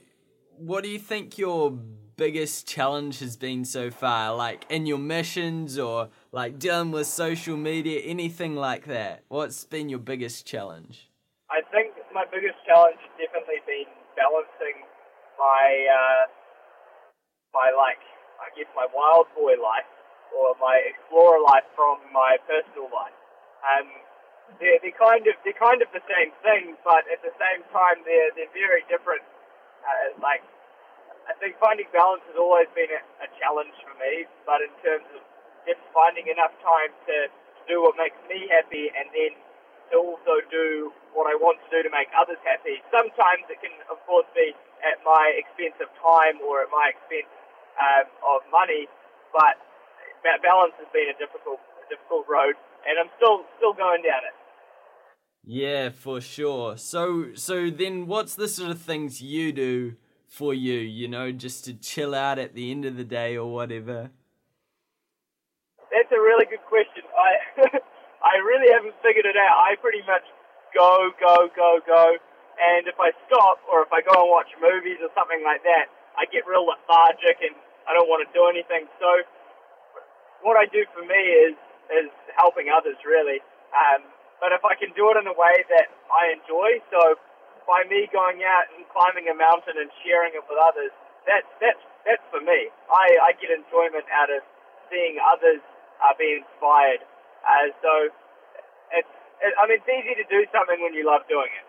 what 0.58 0.84
do 0.84 0.90
you 0.90 1.00
think 1.00 1.38
your 1.38 1.72
biggest 2.18 2.68
challenge 2.68 3.20
has 3.20 3.36
been 3.36 3.66
so 3.66 3.92
far? 3.92 4.36
Like 4.36 4.66
in 4.70 4.86
your 4.86 4.98
missions 4.98 5.78
or 5.78 6.10
like 6.32 6.60
dealing 6.60 6.92
with 6.92 7.08
social 7.08 7.58
media, 7.58 8.02
anything 8.02 8.56
like 8.56 8.86
that? 8.86 9.24
What's 9.28 9.64
been 9.66 9.90
your 9.90 10.00
biggest 10.00 10.46
challenge? 10.46 11.10
I 11.50 11.62
think 11.72 11.85
my 12.16 12.24
biggest 12.32 12.56
challenge 12.64 12.96
has 13.04 13.12
definitely 13.20 13.60
been 13.68 13.92
balancing 14.16 14.88
my 15.36 15.68
uh, 15.92 16.24
my 17.52 17.76
like 17.76 18.00
I 18.40 18.48
guess 18.56 18.72
my 18.72 18.88
wild 18.96 19.28
boy 19.36 19.60
life 19.60 19.92
or 20.32 20.56
my 20.64 20.80
explorer 20.88 21.44
life 21.44 21.68
from 21.76 22.00
my 22.16 22.40
personal 22.48 22.88
life. 22.88 23.16
Um, 23.68 23.92
they're, 24.64 24.80
they're 24.80 24.96
kind 24.96 25.28
of 25.28 25.36
they're 25.44 25.60
kind 25.60 25.84
of 25.84 25.92
the 25.92 26.04
same 26.08 26.32
thing, 26.40 26.80
but 26.88 27.04
at 27.12 27.20
the 27.20 27.36
same 27.36 27.68
time 27.76 28.00
they're 28.08 28.32
they're 28.40 28.56
very 28.56 28.88
different. 28.88 29.28
Uh, 29.84 30.16
like 30.24 30.40
I 31.28 31.36
think 31.44 31.60
finding 31.60 31.92
balance 31.92 32.24
has 32.32 32.40
always 32.40 32.72
been 32.72 32.96
a, 32.96 33.02
a 33.24 33.30
challenge 33.44 33.76
for 33.84 33.92
me, 34.00 34.24
but 34.48 34.64
in 34.64 34.72
terms 34.80 35.04
of 35.12 35.22
just 35.68 35.84
finding 35.92 36.32
enough 36.32 36.56
time 36.64 36.96
to, 37.12 37.28
to 37.28 37.62
do 37.68 37.84
what 37.84 38.00
makes 38.00 38.16
me 38.32 38.48
happy 38.48 38.88
and 38.94 39.12
then 39.12 39.36
to 39.92 39.96
also 39.98 40.42
do 40.50 40.92
what 41.14 41.30
I 41.30 41.36
want 41.38 41.62
to 41.66 41.70
do 41.70 41.84
to 41.86 41.92
make 41.92 42.10
others 42.16 42.40
happy. 42.42 42.82
Sometimes 42.90 43.46
it 43.50 43.62
can, 43.62 43.74
of 43.92 44.02
course, 44.06 44.26
be 44.34 44.54
at 44.82 45.02
my 45.06 45.34
expense 45.36 45.78
of 45.82 45.90
time 46.02 46.42
or 46.42 46.62
at 46.62 46.70
my 46.74 46.94
expense 46.94 47.30
um, 47.78 48.08
of 48.26 48.42
money, 48.52 48.88
but 49.34 49.60
balance 50.42 50.74
has 50.82 50.90
been 50.92 51.10
a 51.10 51.18
difficult, 51.22 51.62
a 51.82 51.86
difficult 51.90 52.26
road, 52.26 52.56
and 52.88 52.98
I'm 52.98 53.12
still 53.18 53.46
still 53.58 53.74
going 53.74 54.02
down 54.02 54.26
it. 54.26 54.36
Yeah, 55.46 55.90
for 55.90 56.22
sure. 56.22 56.78
So, 56.78 57.36
so 57.36 57.70
then, 57.70 58.08
what's 58.08 58.34
the 58.34 58.48
sort 58.48 58.72
of 58.72 58.82
things 58.82 59.22
you 59.22 59.54
do 59.54 59.96
for 60.28 60.54
you, 60.54 60.74
you 60.74 61.08
know, 61.08 61.32
just 61.32 61.66
to 61.66 61.74
chill 61.74 62.16
out 62.16 62.40
at 62.40 62.56
the 62.56 62.72
end 62.72 62.86
of 62.86 62.98
the 62.98 63.04
day 63.04 63.38
or 63.38 63.54
whatever? 63.54 64.10
That's 65.94 66.12
a 66.12 66.20
really 66.20 66.46
good 66.46 66.66
question. 66.68 67.04
I 67.16 67.80
I 68.26 68.42
really 68.42 68.74
haven't 68.74 68.98
figured 69.06 69.30
it 69.30 69.38
out. 69.38 69.56
I 69.62 69.78
pretty 69.78 70.02
much 70.10 70.26
go, 70.74 71.14
go, 71.22 71.48
go, 71.54 71.80
go, 71.86 72.18
and 72.58 72.90
if 72.90 72.98
I 72.98 73.14
stop 73.30 73.62
or 73.70 73.86
if 73.86 73.92
I 73.94 74.02
go 74.02 74.18
and 74.18 74.30
watch 74.34 74.50
movies 74.58 74.98
or 75.00 75.14
something 75.14 75.46
like 75.46 75.62
that, 75.62 75.88
I 76.18 76.26
get 76.34 76.50
real 76.50 76.66
lethargic 76.66 77.38
and 77.46 77.54
I 77.86 77.94
don't 77.94 78.10
want 78.10 78.26
to 78.26 78.30
do 78.34 78.50
anything. 78.50 78.90
So 78.98 79.10
what 80.42 80.58
I 80.58 80.66
do 80.74 80.84
for 80.92 81.06
me 81.06 81.22
is 81.46 81.56
is 81.94 82.10
helping 82.34 82.74
others 82.74 82.98
really. 83.06 83.46
Um, 83.76 84.10
but 84.42 84.52
if 84.52 84.66
I 84.66 84.74
can 84.74 84.90
do 84.98 85.14
it 85.14 85.22
in 85.22 85.30
a 85.30 85.38
way 85.38 85.64
that 85.70 85.88
I 86.10 86.34
enjoy, 86.34 86.82
so 86.90 87.20
by 87.70 87.86
me 87.86 88.10
going 88.10 88.42
out 88.42 88.66
and 88.74 88.86
climbing 88.90 89.30
a 89.30 89.36
mountain 89.38 89.78
and 89.78 89.90
sharing 90.02 90.34
it 90.34 90.44
with 90.50 90.58
others, 90.58 90.92
that's 91.30 91.48
that's 91.62 91.82
that's 92.06 92.26
for 92.34 92.42
me. 92.42 92.70
I, 92.90 93.06
I 93.22 93.30
get 93.38 93.50
enjoyment 93.54 94.06
out 94.14 94.30
of 94.30 94.42
seeing 94.90 95.18
others 95.22 95.62
uh, 96.02 96.14
be 96.18 96.42
inspired. 96.42 97.02
Uh, 97.46 97.70
so 97.82 98.10
it's 98.92 99.08
it, 99.42 99.54
I 99.62 99.68
mean 99.68 99.78
it's 99.78 99.90
easy 99.90 100.16
to 100.16 100.28
do 100.30 100.46
something 100.52 100.82
when 100.82 100.94
you 100.94 101.06
love 101.06 101.22
doing 101.30 101.46
it. 101.46 101.68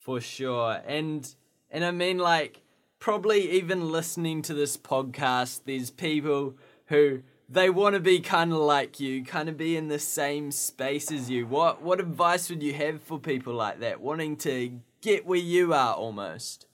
For 0.00 0.20
sure, 0.20 0.82
and 0.86 1.34
and 1.70 1.84
I 1.84 1.90
mean 1.90 2.18
like 2.18 2.62
probably 2.98 3.50
even 3.52 3.92
listening 3.92 4.42
to 4.42 4.54
this 4.54 4.76
podcast, 4.76 5.60
there's 5.66 5.90
people 5.90 6.54
who 6.86 7.22
they 7.48 7.70
want 7.70 7.94
to 7.94 8.00
be 8.00 8.20
kind 8.20 8.52
of 8.52 8.58
like 8.58 8.98
you, 8.98 9.24
kind 9.24 9.48
of 9.48 9.56
be 9.56 9.76
in 9.76 9.88
the 9.88 9.98
same 9.98 10.50
space 10.50 11.12
as 11.12 11.30
you. 11.30 11.46
What 11.46 11.82
what 11.82 12.00
advice 12.00 12.50
would 12.50 12.62
you 12.62 12.74
have 12.74 13.02
for 13.02 13.18
people 13.18 13.54
like 13.54 13.80
that, 13.80 14.00
wanting 14.00 14.36
to 14.38 14.80
get 15.00 15.26
where 15.26 15.38
you 15.38 15.72
are 15.74 15.94
almost? 15.94 16.66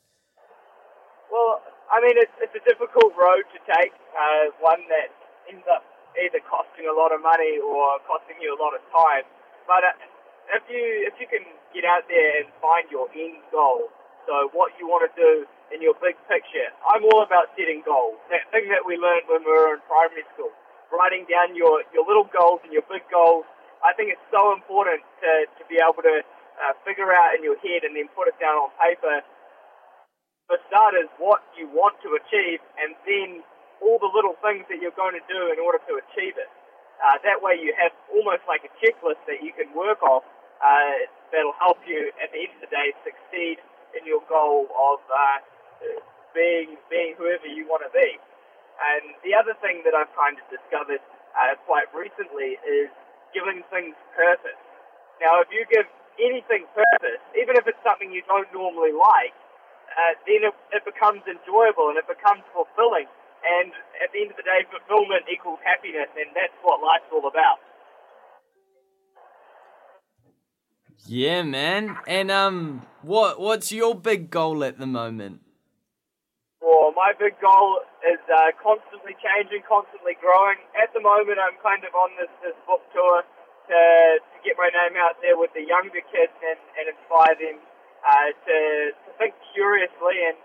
Well, 1.30 1.62
I 1.90 2.00
mean, 2.00 2.14
it's, 2.14 2.30
it's 2.38 2.54
a 2.54 2.62
difficult 2.62 3.14
road 3.18 3.42
to 3.50 3.58
take, 3.66 3.90
uh, 4.14 4.54
one 4.62 4.82
that 4.86 5.10
ends 5.50 5.66
up 5.66 5.82
either 6.14 6.38
costing 6.80 6.88
a 6.88 6.96
lot 6.96 7.12
of 7.12 7.20
money 7.20 7.60
or 7.60 8.00
costing 8.08 8.40
you 8.40 8.56
a 8.56 8.60
lot 8.60 8.72
of 8.72 8.80
time. 8.88 9.28
But 9.68 9.84
uh, 9.84 10.56
if 10.56 10.64
you 10.72 11.04
if 11.04 11.12
you 11.20 11.28
can 11.28 11.44
get 11.76 11.84
out 11.84 12.08
there 12.08 12.40
and 12.40 12.48
find 12.64 12.88
your 12.88 13.04
end 13.12 13.36
goal, 13.52 13.92
so 14.24 14.48
what 14.56 14.72
you 14.80 14.88
want 14.88 15.04
to 15.04 15.12
do 15.12 15.44
in 15.76 15.84
your 15.84 15.94
big 16.00 16.16
picture. 16.24 16.72
I'm 16.88 17.04
all 17.12 17.22
about 17.22 17.52
setting 17.54 17.84
goals. 17.84 18.16
That 18.32 18.48
thing 18.50 18.72
that 18.72 18.82
we 18.82 18.96
learned 18.96 19.28
when 19.28 19.44
we 19.44 19.52
were 19.52 19.76
in 19.76 19.80
primary 19.86 20.24
school. 20.34 20.50
Writing 20.90 21.22
down 21.30 21.54
your, 21.54 21.86
your 21.94 22.02
little 22.02 22.26
goals 22.26 22.58
and 22.66 22.72
your 22.74 22.82
big 22.90 23.06
goals. 23.12 23.46
I 23.86 23.94
think 23.94 24.10
it's 24.10 24.26
so 24.34 24.50
important 24.50 25.06
to, 25.22 25.46
to 25.46 25.62
be 25.70 25.78
able 25.78 26.02
to 26.02 26.26
uh, 26.26 26.74
figure 26.82 27.14
out 27.14 27.38
in 27.38 27.46
your 27.46 27.54
head 27.62 27.86
and 27.86 27.94
then 27.94 28.10
put 28.18 28.26
it 28.26 28.34
down 28.42 28.58
on 28.58 28.74
paper. 28.82 29.22
For 30.50 30.58
starters, 30.66 31.06
what 31.22 31.46
you 31.54 31.70
want 31.70 32.02
to 32.02 32.18
achieve 32.18 32.58
and 32.74 32.98
then 33.06 33.46
all 33.78 34.02
the 34.02 34.10
little 34.10 34.34
things 34.42 34.66
that 34.68 34.82
you're 34.82 34.96
going 34.98 35.14
to 35.14 35.24
do 35.30 35.54
in 35.54 35.62
order 35.62 35.78
to 35.86 36.02
achieve 36.02 36.34
it. 36.34 36.50
Uh, 37.00 37.16
that 37.24 37.40
way 37.40 37.56
you 37.56 37.72
have 37.80 37.92
almost 38.12 38.44
like 38.46 38.60
a 38.64 38.72
checklist 38.80 39.20
that 39.24 39.40
you 39.40 39.52
can 39.56 39.72
work 39.72 40.02
off 40.04 40.24
uh, 40.60 41.08
that'll 41.32 41.56
help 41.56 41.80
you 41.88 42.12
at 42.20 42.28
the 42.32 42.44
end 42.44 42.52
of 42.60 42.68
the 42.68 42.72
day 42.72 42.92
succeed 43.02 43.56
in 43.96 44.04
your 44.04 44.20
goal 44.28 44.68
of 44.76 45.00
uh, 45.08 45.40
being 46.36 46.76
being 46.92 47.16
whoever 47.16 47.48
you 47.48 47.66
want 47.66 47.82
to 47.82 47.92
be. 47.92 48.20
And 48.80 49.16
the 49.24 49.36
other 49.36 49.56
thing 49.60 49.82
that 49.84 49.92
I've 49.92 50.12
kind 50.16 50.36
of 50.36 50.44
discovered 50.48 51.02
uh, 51.36 51.56
quite 51.68 51.88
recently 51.92 52.56
is 52.64 52.88
giving 53.32 53.64
things 53.68 53.96
purpose. 54.16 54.60
Now, 55.20 55.40
if 55.44 55.52
you 55.52 55.68
give 55.68 55.84
anything 56.20 56.64
purpose, 56.72 57.20
even 57.36 57.56
if 57.56 57.68
it's 57.68 57.80
something 57.84 58.08
you 58.12 58.24
don't 58.24 58.48
normally 58.52 58.92
like, 58.92 59.36
uh, 59.92 60.16
then 60.24 60.48
it, 60.48 60.56
it 60.72 60.82
becomes 60.84 61.20
enjoyable 61.28 61.92
and 61.92 61.98
it 62.00 62.08
becomes 62.08 62.40
fulfilling. 62.56 63.08
And 63.40 63.72
at 64.04 64.12
the 64.12 64.20
end 64.20 64.30
of 64.30 64.36
the 64.36 64.44
day, 64.44 64.64
fulfillment 64.68 65.24
equals 65.32 65.60
happiness, 65.64 66.12
and 66.16 66.28
that's 66.36 66.54
what 66.62 66.80
life's 66.84 67.08
all 67.12 67.24
about. 67.24 67.58
Yeah, 71.08 71.42
man. 71.42 71.96
And 72.06 72.30
um, 72.30 72.86
what 73.02 73.40
what's 73.40 73.72
your 73.72 73.94
big 73.94 74.30
goal 74.30 74.62
at 74.62 74.78
the 74.78 74.86
moment? 74.86 75.40
Well, 76.60 76.92
my 76.92 77.16
big 77.16 77.40
goal 77.40 77.80
is 78.04 78.20
uh, 78.28 78.52
constantly 78.60 79.16
changing, 79.16 79.64
constantly 79.64 80.12
growing. 80.20 80.60
At 80.76 80.92
the 80.92 81.00
moment, 81.00 81.40
I'm 81.40 81.56
kind 81.64 81.80
of 81.88 81.96
on 81.96 82.12
this, 82.20 82.28
this 82.44 82.58
book 82.68 82.84
tour 82.92 83.24
to, 83.24 83.80
to 84.20 84.36
get 84.44 84.60
my 84.60 84.68
name 84.68 85.00
out 85.00 85.16
there 85.24 85.40
with 85.40 85.56
the 85.56 85.64
younger 85.64 86.04
kids 86.12 86.36
and, 86.44 86.60
and 86.76 86.92
inspire 86.92 87.32
them 87.40 87.56
uh, 88.04 88.30
to, 88.44 88.56
to 88.92 89.08
think 89.16 89.32
curiously 89.56 90.20
and, 90.28 90.36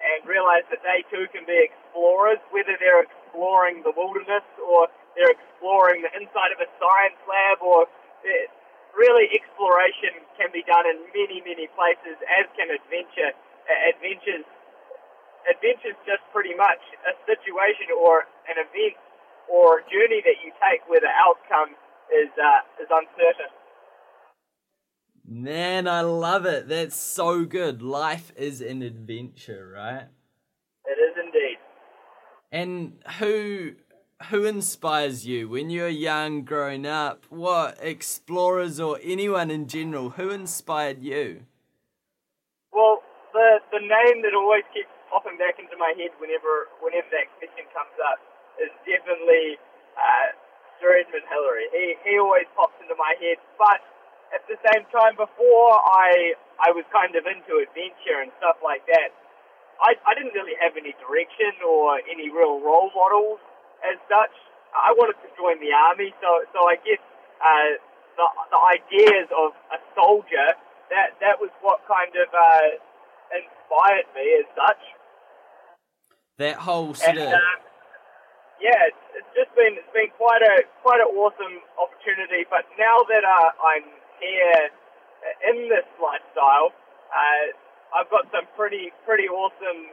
and 0.00 0.24
realize 0.24 0.64
that 0.72 0.80
they 0.82 1.04
too 1.12 1.28
can 1.30 1.44
be 1.44 1.56
explorers, 1.60 2.40
whether 2.50 2.74
they're 2.80 3.04
exploring 3.04 3.84
the 3.84 3.92
wilderness 3.92 4.44
or 4.60 4.88
they're 5.14 5.32
exploring 5.32 6.02
the 6.02 6.12
inside 6.16 6.52
of 6.54 6.60
a 6.62 6.68
science 6.80 7.18
lab 7.28 7.60
or 7.60 7.86
eh, 8.24 8.48
really 8.96 9.28
exploration 9.36 10.16
can 10.34 10.50
be 10.50 10.64
done 10.66 10.88
in 10.88 10.98
many, 11.14 11.42
many 11.44 11.68
places, 11.76 12.16
as 12.26 12.48
can 12.56 12.72
adventure. 12.72 13.34
Adventures 13.70 14.48
adventure's 15.48 15.96
just 16.04 16.20
pretty 16.34 16.52
much 16.52 16.82
a 17.08 17.14
situation 17.24 17.88
or 17.96 18.28
an 18.50 18.60
event 18.60 18.98
or 19.48 19.80
journey 19.88 20.20
that 20.20 20.36
you 20.44 20.52
take 20.60 20.84
where 20.90 21.00
the 21.00 21.12
outcome 21.16 21.72
is 22.12 22.28
uh, 22.36 22.82
is 22.82 22.90
uncertain. 22.90 23.48
Man, 25.32 25.86
I 25.86 26.00
love 26.00 26.44
it. 26.44 26.66
That's 26.66 26.96
so 26.96 27.44
good. 27.44 27.82
Life 27.82 28.32
is 28.34 28.60
an 28.60 28.82
adventure, 28.82 29.70
right? 29.72 30.10
It 30.84 30.98
is 30.98 31.14
indeed. 31.14 31.58
And 32.50 32.98
who 33.20 33.78
who 34.28 34.44
inspires 34.44 35.24
you 35.24 35.48
when 35.48 35.70
you're 35.70 35.86
young, 35.86 36.42
growing 36.42 36.84
up? 36.84 37.26
What 37.30 37.78
explorers 37.80 38.80
or 38.80 38.98
anyone 39.04 39.52
in 39.52 39.68
general? 39.68 40.10
Who 40.18 40.30
inspired 40.30 41.00
you? 41.00 41.46
Well, 42.72 42.98
the 43.32 43.60
the 43.70 43.78
name 43.78 44.26
that 44.26 44.34
always 44.34 44.64
keeps 44.74 44.90
popping 45.14 45.38
back 45.38 45.62
into 45.62 45.78
my 45.78 45.94
head 45.94 46.10
whenever 46.18 46.66
whenever 46.82 47.06
that 47.14 47.30
question 47.38 47.70
comes 47.70 47.94
up 48.02 48.18
is 48.58 48.74
definitely 48.82 49.62
uh, 49.94 50.34
Sir 50.82 50.98
Edmund 50.98 51.30
Hillary. 51.30 51.70
He 51.70 51.94
he 52.02 52.18
always 52.18 52.50
pops 52.58 52.74
into 52.82 52.98
my 52.98 53.14
head, 53.22 53.38
but 53.54 53.78
at 54.34 54.42
the 54.46 54.58
same 54.70 54.86
time, 54.94 55.18
before 55.18 55.70
I 55.74 56.34
I 56.60 56.70
was 56.76 56.84
kind 56.92 57.16
of 57.16 57.24
into 57.26 57.58
adventure 57.58 58.20
and 58.22 58.30
stuff 58.38 58.62
like 58.62 58.86
that, 58.86 59.10
I 59.82 59.96
I 60.06 60.12
didn't 60.14 60.34
really 60.34 60.56
have 60.62 60.76
any 60.78 60.94
direction 60.98 61.58
or 61.66 61.98
any 62.06 62.30
real 62.30 62.62
role 62.62 62.90
models 62.94 63.42
as 63.82 63.98
such. 64.06 64.34
I 64.70 64.94
wanted 64.94 65.18
to 65.26 65.28
join 65.34 65.58
the 65.58 65.74
army, 65.74 66.14
so 66.22 66.46
so 66.54 66.62
I 66.68 66.78
guess 66.82 67.02
uh, 67.42 67.70
the 68.14 68.26
the 68.54 68.60
ideas 68.60 69.26
of 69.34 69.50
a 69.74 69.78
soldier 69.98 70.54
that 70.90 71.18
that 71.18 71.42
was 71.42 71.50
what 71.62 71.82
kind 71.86 72.14
of 72.14 72.28
uh, 72.30 72.68
inspired 73.34 74.06
me 74.14 74.26
as 74.42 74.48
such. 74.54 74.82
That 76.38 76.56
whole 76.56 76.94
sort 76.94 77.16
and, 77.16 77.18
of. 77.18 77.34
Uh, 77.34 77.56
yeah, 78.60 78.92
it's, 78.92 79.04
it's 79.16 79.32
just 79.34 79.52
been 79.56 79.74
it's 79.80 79.94
been 79.96 80.12
quite 80.20 80.44
a 80.44 80.68
quite 80.84 81.00
an 81.00 81.10
awesome 81.16 81.64
opportunity. 81.80 82.44
But 82.46 82.68
now 82.76 83.00
that 83.08 83.24
uh, 83.24 83.50
I'm 83.56 83.88
here 84.20 84.70
in 85.48 85.68
this 85.68 85.88
lifestyle, 85.98 86.72
uh, 87.10 87.44
I've 87.96 88.10
got 88.12 88.30
some 88.30 88.46
pretty 88.54 88.94
pretty 89.04 89.26
awesome 89.26 89.92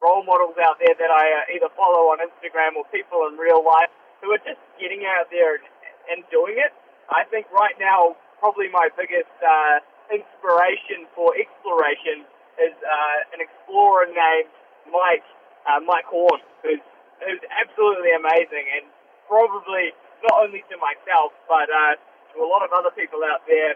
role 0.00 0.24
models 0.24 0.56
out 0.60 0.80
there 0.80 0.96
that 0.96 1.12
I 1.12 1.24
uh, 1.44 1.54
either 1.56 1.70
follow 1.76 2.12
on 2.12 2.20
Instagram 2.24 2.76
or 2.76 2.84
people 2.88 3.28
in 3.28 3.36
real 3.36 3.64
life 3.64 3.92
who 4.20 4.32
are 4.32 4.42
just 4.44 4.60
getting 4.80 5.04
out 5.04 5.28
there 5.28 5.60
and, 5.60 5.66
and 6.12 6.18
doing 6.32 6.56
it. 6.56 6.72
I 7.12 7.24
think 7.28 7.46
right 7.52 7.76
now, 7.78 8.16
probably 8.40 8.68
my 8.72 8.88
biggest 8.96 9.32
uh, 9.40 9.80
inspiration 10.12 11.08
for 11.14 11.32
exploration 11.36 12.24
is 12.60 12.74
uh, 12.80 13.34
an 13.36 13.40
explorer 13.44 14.08
named 14.08 14.52
Mike 14.88 15.26
uh, 15.68 15.82
Mike 15.84 16.06
Horn, 16.06 16.40
who's 16.62 16.82
who's 17.20 17.42
absolutely 17.52 18.12
amazing 18.12 18.66
and 18.76 18.84
probably 19.28 19.92
not 20.22 20.46
only 20.46 20.62
to 20.68 20.76
myself 20.78 21.32
but 21.48 21.68
uh, 21.68 21.96
to 22.36 22.44
a 22.44 22.48
lot 22.48 22.62
of 22.62 22.70
other 22.76 22.92
people 22.92 23.20
out 23.24 23.40
there. 23.48 23.74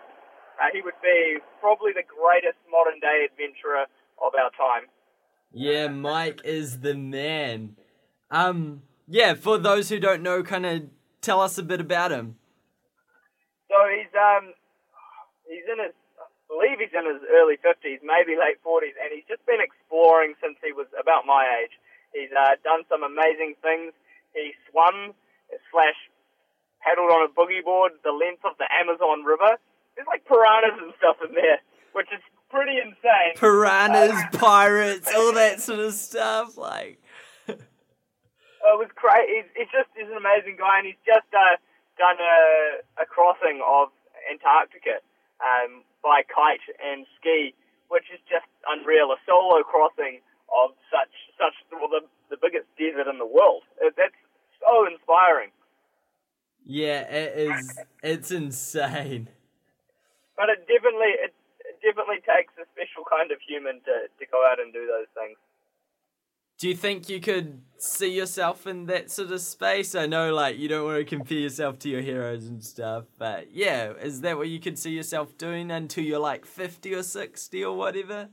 Uh, 0.61 0.69
he 0.73 0.85
would 0.85 1.01
be 1.03 1.41
probably 1.61 1.93
the 1.93 2.05
greatest 2.05 2.61
modern 2.69 3.01
day 3.01 3.25
adventurer 3.25 3.89
of 4.21 4.33
our 4.37 4.53
time. 4.53 4.89
Yeah, 5.53 5.89
Mike 5.89 6.43
is 6.45 6.81
the 6.81 6.95
man. 6.95 7.77
Um, 8.31 8.83
yeah, 9.09 9.35
for 9.35 9.59
those 9.59 9.89
who 9.89 9.99
don't 9.99 10.23
know, 10.23 10.43
kind 10.43 10.67
of 10.67 10.83
tell 11.21 11.41
us 11.41 11.59
a 11.59 11.65
bit 11.65 11.81
about 11.81 12.13
him. 12.13 12.37
So 13.69 13.77
he's 13.89 14.13
um 14.15 14.53
he's 15.49 15.67
in 15.67 15.83
his 15.83 15.95
I 16.21 16.27
believe 16.47 16.79
he's 16.79 16.95
in 16.95 17.07
his 17.07 17.23
early 17.31 17.57
fifties, 17.59 17.99
maybe 18.03 18.39
late 18.39 18.61
forties, 18.63 18.95
and 19.01 19.11
he's 19.15 19.27
just 19.27 19.45
been 19.47 19.63
exploring 19.63 20.35
since 20.43 20.59
he 20.63 20.73
was 20.73 20.87
about 20.99 21.27
my 21.27 21.47
age. 21.63 21.75
He's 22.13 22.31
uh, 22.35 22.59
done 22.63 22.83
some 22.91 23.03
amazing 23.03 23.55
things. 23.63 23.95
He 24.35 24.55
swum 24.71 25.15
slash 25.71 25.99
paddled 26.81 27.11
on 27.11 27.29
a 27.29 27.31
boogie 27.33 27.65
board 27.65 27.93
the 28.05 28.13
length 28.13 28.45
of 28.45 28.57
the 28.59 28.67
Amazon 28.73 29.25
River. 29.25 29.57
There's 29.95 30.09
like 30.09 30.25
piranhas 30.25 30.81
and 30.81 30.93
stuff 30.99 31.17
in 31.21 31.35
there, 31.35 31.61
which 31.93 32.09
is 32.13 32.21
pretty 32.51 32.79
insane. 32.79 33.37
Piranhas, 33.37 34.13
uh, 34.13 34.39
pirates, 34.39 35.11
all 35.15 35.33
that 35.35 35.61
sort 35.61 35.81
of 35.81 35.95
stuff. 35.95 36.57
Like, 36.57 37.01
it 37.49 38.77
was 38.77 38.91
great. 38.95 39.29
He's, 39.29 39.49
he's 39.57 39.73
just 39.73 39.89
he's 39.95 40.11
an 40.11 40.19
amazing 40.19 40.57
guy, 40.59 40.83
and 40.83 40.87
he's 40.87 41.03
just 41.07 41.29
uh, 41.33 41.57
done 41.97 42.19
a, 42.19 43.03
a 43.03 43.07
crossing 43.07 43.61
of 43.61 43.89
Antarctica 44.29 45.01
um, 45.41 45.85
by 46.03 46.23
kite 46.27 46.65
and 46.81 47.07
ski, 47.19 47.55
which 47.89 48.09
is 48.13 48.21
just 48.29 48.49
unreal. 48.69 49.13
A 49.13 49.19
solo 49.25 49.63
crossing 49.63 50.21
of 50.51 50.75
such 50.91 51.13
such 51.39 51.55
well, 51.73 51.89
the 51.89 52.05
the 52.29 52.39
biggest 52.41 52.67
desert 52.77 53.09
in 53.09 53.19
the 53.19 53.29
world. 53.29 53.63
It, 53.81 53.95
that's 53.97 54.17
so 54.61 54.87
inspiring. 54.87 55.51
Yeah, 56.65 57.01
it 57.03 57.51
is. 57.51 57.79
It's 58.03 58.31
insane. 58.31 59.29
But 60.37 60.49
it 60.49 60.61
definitely 60.67 61.13
it 61.19 61.35
definitely 61.83 62.21
takes 62.25 62.53
a 62.57 62.65
special 62.73 63.05
kind 63.09 63.33
of 63.33 63.39
human 63.47 63.81
to, 63.85 64.09
to 64.19 64.25
go 64.31 64.47
out 64.51 64.61
and 64.61 64.73
do 64.73 64.87
those 64.87 65.09
things. 65.15 65.37
Do 66.61 66.69
you 66.69 66.77
think 66.77 67.09
you 67.09 67.21
could 67.21 67.63
see 67.79 68.15
yourself 68.15 68.67
in 68.67 68.85
that 68.87 69.11
sort 69.11 69.33
of 69.33 69.41
space? 69.41 69.95
I 69.95 70.05
know, 70.05 70.35
like, 70.35 70.59
you 70.59 70.69
don't 70.69 70.85
want 70.85 70.99
to 70.99 71.05
compare 71.05 71.39
yourself 71.39 71.79
to 71.81 71.89
your 71.89 72.03
heroes 72.03 72.49
and 72.49 72.63
stuff, 72.63 73.05
but 73.17 73.51
yeah, 73.51 73.95
is 73.95 74.21
that 74.21 74.37
what 74.37 74.49
you 74.49 74.61
could 74.61 74.79
see 74.79 74.91
yourself 74.91 75.39
doing 75.39 75.71
until 75.71 76.05
you're 76.05 76.21
like 76.21 76.45
50 76.45 76.93
or 76.93 77.03
60 77.03 77.65
or 77.65 77.75
whatever? 77.75 78.29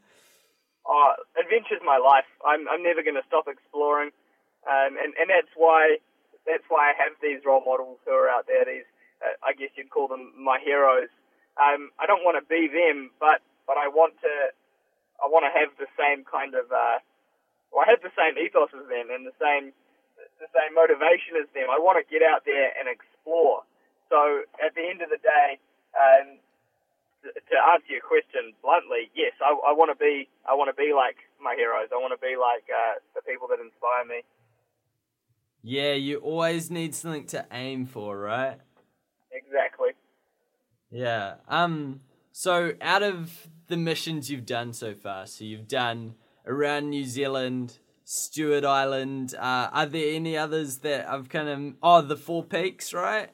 Oh, 0.86 1.14
adventure's 1.40 1.80
my 1.86 1.98
life. 1.98 2.28
I'm, 2.46 2.68
I'm 2.68 2.84
never 2.84 3.02
going 3.02 3.16
to 3.16 3.26
stop 3.26 3.48
exploring. 3.48 4.12
Um, 4.68 4.98
and, 5.02 5.14
and 5.16 5.30
that's 5.30 5.54
why 5.56 5.96
that's 6.48 6.64
why 6.72 6.90
I 6.90 6.94
have 6.96 7.14
these 7.22 7.44
role 7.46 7.62
models 7.62 8.00
who 8.08 8.16
are 8.16 8.32
out 8.32 8.48
there. 8.48 8.64
These, 8.64 8.88
uh, 9.20 9.36
I 9.44 9.54
guess 9.54 9.70
you'd 9.76 9.92
call 9.92 10.08
them 10.08 10.32
my 10.40 10.58
heroes. 10.64 11.12
Um, 11.60 11.92
I 12.00 12.08
don't 12.08 12.24
want 12.24 12.40
to 12.40 12.46
be 12.48 12.72
them, 12.72 13.12
but 13.20 13.44
but 13.68 13.76
I 13.76 13.92
want 13.92 14.16
to 14.24 14.34
I 15.20 15.28
want 15.28 15.44
to 15.44 15.54
have 15.54 15.76
the 15.76 15.92
same 16.00 16.24
kind 16.24 16.56
of 16.56 16.72
uh, 16.72 17.04
well, 17.72 17.84
I 17.84 17.92
have 17.92 18.02
the 18.02 18.16
same 18.16 18.40
ethos 18.40 18.72
as 18.72 18.88
them 18.88 19.12
and 19.12 19.28
the 19.28 19.36
same 19.38 19.76
the 20.40 20.50
same 20.56 20.74
motivation 20.74 21.38
as 21.38 21.50
them. 21.54 21.68
I 21.70 21.78
want 21.78 22.00
to 22.00 22.06
get 22.08 22.24
out 22.24 22.46
there 22.46 22.72
and 22.80 22.88
explore. 22.88 23.66
So 24.10 24.48
at 24.64 24.74
the 24.74 24.86
end 24.88 25.04
of 25.04 25.10
the 25.12 25.20
day, 25.20 25.60
um, 25.98 26.40
to 27.26 27.56
answer 27.74 27.92
your 27.92 28.06
question 28.06 28.54
bluntly, 28.62 29.12
yes, 29.18 29.34
I, 29.44 29.52
I 29.52 29.74
want 29.74 29.92
to 29.92 30.00
be 30.00 30.30
I 30.48 30.54
want 30.54 30.70
to 30.72 30.78
be 30.78 30.94
like 30.94 31.18
my 31.42 31.58
heroes. 31.58 31.90
I 31.92 32.00
want 32.00 32.16
to 32.16 32.22
be 32.22 32.38
like 32.40 32.70
uh, 32.70 33.02
the 33.18 33.22
people 33.26 33.50
that 33.52 33.60
inspire 33.60 34.06
me. 34.08 34.24
Yeah, 35.70 35.96
you 35.96 36.20
always 36.20 36.72
need 36.72 36.96
something 36.96 37.26
to 37.28 37.46
aim 37.52 37.88
for, 37.88 38.18
right? 38.18 38.58
Exactly. 39.34 39.90
Yeah. 40.90 41.44
Um. 41.50 42.00
So, 42.32 42.72
out 42.80 43.04
of 43.04 43.50
the 43.68 43.76
missions 43.76 44.32
you've 44.32 44.46
done 44.46 44.72
so 44.72 44.94
far, 44.94 45.28
so 45.28 45.44
you've 45.44 45.68
done 45.68 46.16
around 46.46 46.92
New 46.92 47.04
Zealand, 47.04 47.80
Stewart 48.06 48.64
Island. 48.64 49.36
Uh, 49.36 49.68
are 49.74 49.86
there 49.86 50.16
any 50.16 50.38
others 50.38 50.78
that 50.88 51.10
I've 51.10 51.28
kind 51.28 51.50
of? 51.50 51.76
Oh, 51.84 52.02
the 52.02 52.16
Four 52.16 52.46
Peaks, 52.46 52.94
right? 52.94 53.28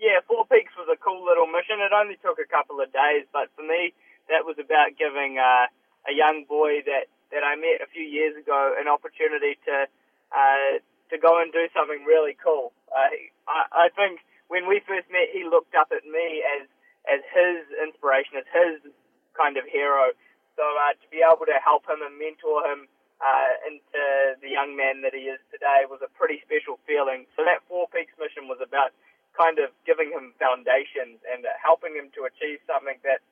Yeah, 0.00 0.18
Four 0.26 0.44
Peaks 0.46 0.72
was 0.76 0.88
a 0.92 0.98
cool 0.98 1.24
little 1.24 1.46
mission. 1.46 1.78
It 1.78 1.94
only 1.94 2.16
took 2.16 2.40
a 2.42 2.50
couple 2.50 2.80
of 2.80 2.92
days, 2.92 3.30
but 3.32 3.46
for 3.54 3.62
me, 3.62 3.94
that 4.26 4.42
was 4.42 4.56
about 4.58 4.98
giving 4.98 5.38
uh, 5.38 5.70
a 6.10 6.12
young 6.12 6.46
boy 6.48 6.82
that 6.86 7.06
that 7.30 7.44
I 7.46 7.54
met 7.54 7.78
a 7.78 7.86
few 7.94 8.02
years 8.02 8.34
ago 8.34 8.74
an 8.74 8.88
opportunity 8.88 9.54
to 9.70 9.86
uh, 10.34 10.82
to 11.10 11.18
go 11.18 11.40
and 11.40 11.52
do 11.52 11.68
something 11.72 12.04
really 12.04 12.36
cool. 12.36 12.72
Uh, 12.92 13.12
I, 13.48 13.86
I 13.86 13.94
think 13.96 14.20
when 14.48 14.68
we 14.68 14.80
first 14.84 15.08
met, 15.12 15.32
he 15.32 15.44
looked 15.44 15.74
up 15.74 15.92
at 15.92 16.04
me 16.04 16.44
as 16.58 16.68
as 17.08 17.24
his 17.32 17.64
inspiration, 17.80 18.36
as 18.36 18.48
his 18.52 18.92
kind 19.32 19.56
of 19.56 19.64
hero. 19.64 20.12
So 20.60 20.64
uh, 20.66 20.92
to 20.92 21.06
be 21.08 21.24
able 21.24 21.46
to 21.48 21.56
help 21.62 21.88
him 21.88 22.04
and 22.04 22.18
mentor 22.18 22.60
him 22.68 22.90
uh, 23.22 23.52
into 23.64 24.02
the 24.42 24.50
young 24.50 24.76
man 24.76 25.00
that 25.06 25.14
he 25.14 25.30
is 25.30 25.40
today 25.48 25.88
was 25.88 26.02
a 26.04 26.10
pretty 26.18 26.42
special 26.44 26.76
feeling. 26.84 27.24
So 27.38 27.46
that 27.48 27.64
Four 27.70 27.88
Peaks 27.88 28.12
mission 28.18 28.50
was 28.50 28.60
about 28.60 28.92
kind 29.32 29.62
of 29.62 29.70
giving 29.86 30.10
him 30.10 30.34
foundations 30.36 31.22
and 31.30 31.46
uh, 31.46 31.54
helping 31.62 31.94
him 31.94 32.10
to 32.18 32.26
achieve 32.26 32.58
something 32.66 32.98
that 33.06 33.22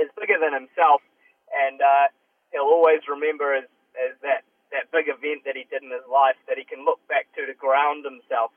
is 0.00 0.08
bigger 0.16 0.40
than 0.40 0.56
himself, 0.56 1.04
and 1.52 1.84
uh, 1.84 2.08
he'll 2.50 2.66
always 2.66 3.04
remember 3.04 3.52
as 3.52 3.68
as 3.98 4.16
that 4.24 4.47
that 4.70 4.90
big 4.92 5.08
event 5.08 5.44
that 5.48 5.56
he 5.56 5.64
did 5.70 5.82
in 5.82 5.90
his 5.90 6.04
life 6.10 6.36
that 6.46 6.58
he 6.60 6.64
can 6.64 6.84
look 6.84 7.00
back 7.08 7.26
to 7.34 7.46
to 7.46 7.54
ground 7.54 8.04
himself 8.04 8.52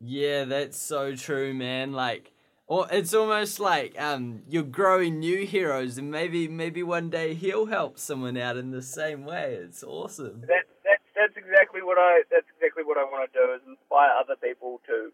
yeah, 0.00 0.44
that's 0.44 0.78
so 0.78 1.16
true, 1.16 1.52
man. 1.52 1.92
Like, 1.92 2.32
or 2.66 2.86
it's 2.90 3.14
almost 3.14 3.58
like 3.58 4.00
um, 4.00 4.42
you're 4.48 4.62
growing 4.62 5.18
new 5.18 5.44
heroes, 5.44 5.98
and 5.98 6.10
maybe 6.10 6.46
maybe 6.46 6.82
one 6.82 7.10
day 7.10 7.34
he'll 7.34 7.66
help 7.66 7.98
someone 7.98 8.36
out 8.36 8.56
in 8.56 8.70
the 8.70 8.82
same 8.82 9.24
way. 9.24 9.58
It's 9.60 9.82
awesome. 9.82 10.42
That, 10.42 10.66
that 10.84 10.98
that's 11.16 11.36
exactly 11.36 11.82
what 11.82 11.98
I 11.98 12.22
that's 12.30 12.46
exactly 12.56 12.84
what 12.84 12.96
I 12.96 13.04
want 13.04 13.30
to 13.32 13.38
do 13.38 13.52
is 13.54 13.60
inspire 13.66 14.10
other 14.20 14.36
people 14.36 14.80
to 14.86 15.10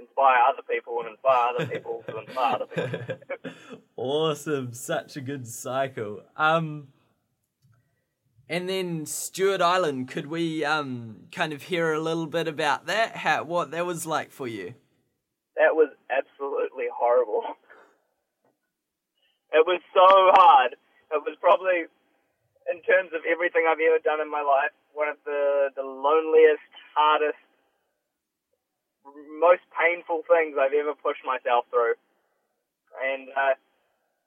inspire 0.00 0.38
other 0.48 0.62
people 0.62 1.00
and 1.00 1.10
inspire 1.10 1.54
other 1.54 1.66
people 1.66 2.04
to 2.08 2.18
inspire 2.18 2.54
other 2.54 2.66
people. 2.66 3.52
awesome, 3.96 4.72
such 4.72 5.16
a 5.16 5.20
good 5.20 5.46
cycle. 5.46 6.22
Um, 6.36 6.88
and 8.48 8.68
then 8.68 9.04
Stewart 9.04 9.60
Island, 9.60 10.08
could 10.08 10.26
we 10.26 10.64
um, 10.64 11.28
kind 11.32 11.52
of 11.52 11.62
hear 11.64 11.92
a 11.92 12.00
little 12.00 12.26
bit 12.26 12.48
about 12.48 12.86
that? 12.86 13.16
How 13.16 13.44
what 13.44 13.70
that 13.72 13.84
was 13.84 14.06
like 14.06 14.30
for 14.30 14.48
you? 14.48 14.74
That 15.56 15.74
was 15.74 15.90
absolutely 16.08 16.86
horrible. 16.92 17.42
It 19.52 19.66
was 19.66 19.80
so 19.92 20.08
hard. 20.36 20.76
It 21.12 21.22
was 21.24 21.36
probably, 21.40 21.88
in 22.72 22.80
terms 22.84 23.12
of 23.16 23.24
everything 23.24 23.64
I've 23.68 23.80
ever 23.80 23.98
done 24.00 24.20
in 24.20 24.30
my 24.30 24.42
life, 24.42 24.72
one 24.92 25.08
of 25.08 25.16
the 25.24 25.68
the 25.76 25.82
loneliest, 25.82 26.68
hardest, 26.96 27.40
most 29.40 29.62
painful 29.76 30.22
things 30.28 30.56
I've 30.60 30.76
ever 30.76 30.94
pushed 30.94 31.24
myself 31.24 31.64
through. 31.68 31.96
And 33.04 33.28
uh, 33.36 33.56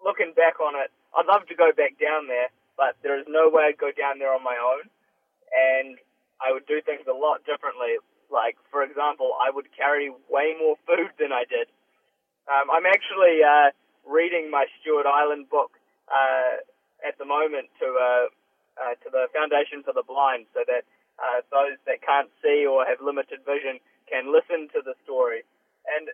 looking 0.03 0.34
back 0.36 0.62
on 0.62 0.77
it, 0.77 0.93
I'd 1.17 1.25
love 1.25 1.47
to 1.49 1.55
go 1.55 1.71
back 1.73 1.97
down 1.97 2.27
there 2.27 2.49
but 2.82 2.98
there 3.06 3.13
is 3.22 3.30
no 3.30 3.46
way 3.46 3.70
I'd 3.70 3.78
go 3.78 3.94
down 3.94 4.17
there 4.17 4.34
on 4.34 4.41
my 4.41 4.58
own, 4.58 4.89
and 5.54 6.02
I 6.41 6.50
would 6.50 6.65
do 6.65 6.82
things 6.82 7.06
a 7.06 7.13
lot 7.13 7.46
differently. 7.46 8.02
Like, 8.34 8.58
for 8.74 8.82
example, 8.82 9.38
I 9.38 9.54
would 9.54 9.70
carry 9.78 10.10
way 10.26 10.58
more 10.58 10.82
food 10.89 11.13
than 11.22 11.30
I 11.30 11.46
did. 11.46 11.70
Um, 12.50 12.74
I'm 12.74 12.89
actually 12.89 13.46
uh, 13.46 13.70
reading 14.02 14.50
my 14.50 14.65
Stewart 14.82 15.06
Island 15.06 15.46
book 15.54 15.78
uh, 16.10 16.65
at 17.06 17.22
the 17.22 17.28
moment 17.30 17.70
to 17.78 17.88
uh, 17.94 18.26
uh, 18.82 18.98
to 19.06 19.08
the 19.13 19.30
Foundation 19.30 19.86
for 19.86 19.94
the 19.94 20.02
Blind, 20.02 20.50
so 20.58 20.65
that 20.65 20.82
uh, 21.22 21.46
those 21.54 21.78
that 21.86 22.02
can't 22.02 22.34
see 22.41 22.65
or 22.65 22.82
have 22.82 22.98
limited 22.98 23.46
vision 23.46 23.78
can 24.10 24.34
listen 24.34 24.74
to 24.74 24.82
the 24.82 24.98
story. 25.06 25.46
And 25.86 26.10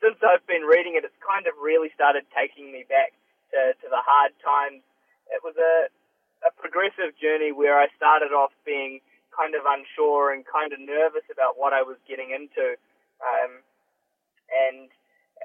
since 0.00 0.16
I've 0.24 0.46
been 0.48 0.64
reading 0.64 0.96
it, 0.96 1.04
it's 1.04 1.20
kind 1.20 1.44
of 1.44 1.52
really 1.60 1.92
started 1.92 2.24
taking 2.32 2.72
me 2.72 2.88
back 2.88 3.12
to, 3.52 3.76
to 3.76 3.86
the 3.92 4.00
hard 4.00 4.32
times 4.40 4.80
it 5.30 5.42
was 5.42 5.54
a, 5.58 5.88
a 6.46 6.50
progressive 6.54 7.16
journey 7.18 7.52
where 7.52 7.78
I 7.78 7.88
started 7.96 8.32
off 8.32 8.52
being 8.64 9.00
kind 9.36 9.54
of 9.54 9.68
unsure 9.68 10.32
and 10.32 10.44
kind 10.48 10.72
of 10.72 10.80
nervous 10.80 11.26
about 11.28 11.60
what 11.60 11.72
I 11.76 11.82
was 11.82 12.00
getting 12.08 12.32
into. 12.32 12.78
Um, 13.20 13.60
and 14.48 14.88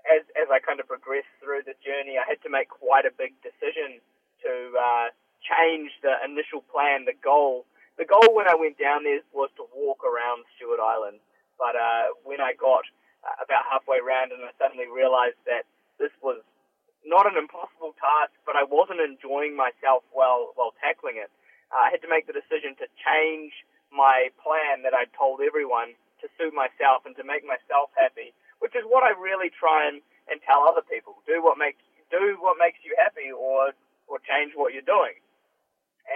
as 0.08 0.24
as 0.40 0.48
I 0.48 0.64
kind 0.64 0.80
of 0.80 0.88
progressed 0.88 1.32
through 1.44 1.68
the 1.68 1.76
journey, 1.84 2.16
I 2.16 2.26
had 2.26 2.40
to 2.48 2.50
make 2.50 2.70
quite 2.70 3.06
a 3.06 3.14
big 3.14 3.36
decision 3.44 4.00
to 4.48 4.52
uh, 4.74 5.08
change 5.44 5.92
the 6.02 6.18
initial 6.24 6.64
plan, 6.72 7.06
the 7.06 7.18
goal. 7.18 7.66
The 8.00 8.08
goal 8.08 8.34
when 8.34 8.48
I 8.48 8.56
went 8.56 8.80
down 8.80 9.04
there 9.04 9.22
was 9.36 9.52
to 9.60 9.68
walk 9.76 10.02
around 10.02 10.48
Stewart 10.56 10.80
Island, 10.80 11.20
but 11.60 11.76
uh, 11.76 12.16
when 12.24 12.42
I 12.42 12.56
got 12.58 12.88
uh, 13.22 13.38
about 13.44 13.68
halfway 13.70 14.02
around 14.02 14.32
and 14.32 14.42
I 14.42 14.50
suddenly 14.58 14.90
realized 14.90 15.38
that 15.46 15.68
this 16.00 16.10
was 16.24 16.42
not 17.06 17.26
an 17.26 17.38
impossible 17.38 17.98
task, 17.98 18.34
but 18.46 18.56
I 18.56 18.64
wasn't 18.64 19.02
enjoying 19.02 19.56
myself 19.56 20.04
while 20.14 20.54
while 20.56 20.74
tackling 20.82 21.18
it. 21.18 21.30
Uh, 21.72 21.88
I 21.88 21.90
had 21.90 22.02
to 22.04 22.10
make 22.12 22.28
the 22.28 22.36
decision 22.36 22.76
to 22.78 22.88
change 23.00 23.54
my 23.92 24.30
plan 24.40 24.84
that 24.84 24.94
I'd 24.94 25.12
told 25.16 25.42
everyone 25.42 25.96
to 26.22 26.30
suit 26.38 26.54
myself 26.54 27.04
and 27.06 27.16
to 27.18 27.26
make 27.26 27.44
myself 27.44 27.90
happy, 27.98 28.32
which 28.62 28.76
is 28.78 28.86
what 28.86 29.02
I 29.04 29.18
really 29.18 29.50
try 29.50 29.90
and, 29.90 30.00
and 30.30 30.38
tell 30.46 30.64
other 30.68 30.86
people. 30.86 31.18
Do 31.26 31.42
what 31.42 31.58
makes 31.58 31.82
do 32.12 32.38
what 32.40 32.60
makes 32.60 32.80
you 32.84 32.94
happy, 33.00 33.32
or 33.34 33.74
or 34.08 34.20
change 34.28 34.54
what 34.56 34.74
you're 34.76 34.86
doing. 34.86 35.18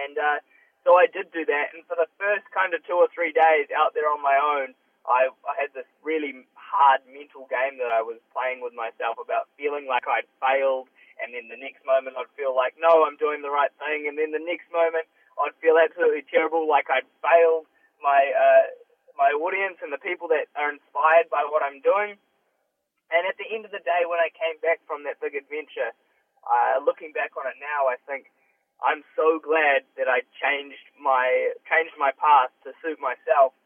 And 0.04 0.18
uh, 0.18 0.38
so 0.84 0.94
I 0.94 1.10
did 1.10 1.32
do 1.32 1.42
that. 1.48 1.74
And 1.74 1.82
for 1.90 1.96
the 1.98 2.06
first 2.20 2.46
kind 2.54 2.70
of 2.76 2.84
two 2.86 2.94
or 2.94 3.08
three 3.10 3.32
days 3.32 3.72
out 3.74 3.96
there 3.96 4.06
on 4.06 4.22
my 4.22 4.38
own, 4.38 4.76
I, 5.08 5.32
I 5.42 5.54
had 5.58 5.74
this 5.74 5.88
really 6.04 6.46
hard 6.66 7.06
mental 7.06 7.46
game 7.46 7.78
that 7.78 7.94
I 7.94 8.02
was 8.02 8.18
playing 8.34 8.58
with 8.58 8.74
myself 8.74 9.16
about 9.22 9.46
feeling 9.54 9.86
like 9.86 10.04
I'd 10.10 10.26
failed, 10.42 10.90
and 11.22 11.30
then 11.32 11.46
the 11.46 11.56
next 11.56 11.86
moment 11.86 12.18
I'd 12.18 12.30
feel 12.34 12.52
like, 12.52 12.74
no, 12.76 13.06
I'm 13.06 13.16
doing 13.16 13.40
the 13.40 13.54
right 13.54 13.72
thing, 13.78 14.10
and 14.10 14.18
then 14.18 14.34
the 14.34 14.42
next 14.42 14.66
moment 14.74 15.06
I'd 15.38 15.54
feel 15.62 15.78
absolutely 15.78 16.26
terrible, 16.26 16.66
like 16.66 16.90
I'd 16.90 17.06
failed 17.22 17.70
my 18.02 18.20
uh, 18.34 18.66
my 19.16 19.32
audience 19.32 19.80
and 19.80 19.88
the 19.88 20.02
people 20.02 20.28
that 20.28 20.50
are 20.58 20.68
inspired 20.68 21.32
by 21.32 21.46
what 21.48 21.64
I'm 21.64 21.80
doing. 21.80 22.20
And 23.08 23.22
at 23.24 23.38
the 23.40 23.48
end 23.48 23.64
of 23.64 23.72
the 23.72 23.80
day, 23.80 24.04
when 24.04 24.18
I 24.18 24.28
came 24.34 24.58
back 24.60 24.82
from 24.84 25.06
that 25.06 25.22
big 25.22 25.38
adventure, 25.38 25.94
uh, 26.44 26.82
looking 26.82 27.14
back 27.14 27.32
on 27.38 27.46
it 27.48 27.56
now, 27.62 27.88
I 27.88 27.96
think 28.04 28.28
I'm 28.84 29.06
so 29.16 29.40
glad 29.40 29.88
that 29.96 30.10
I 30.10 30.20
changed 30.36 30.84
my 31.00 31.54
changed 31.64 31.96
my 31.96 32.12
path 32.12 32.52
to 32.68 32.76
suit 32.84 33.00
myself. 33.00 33.56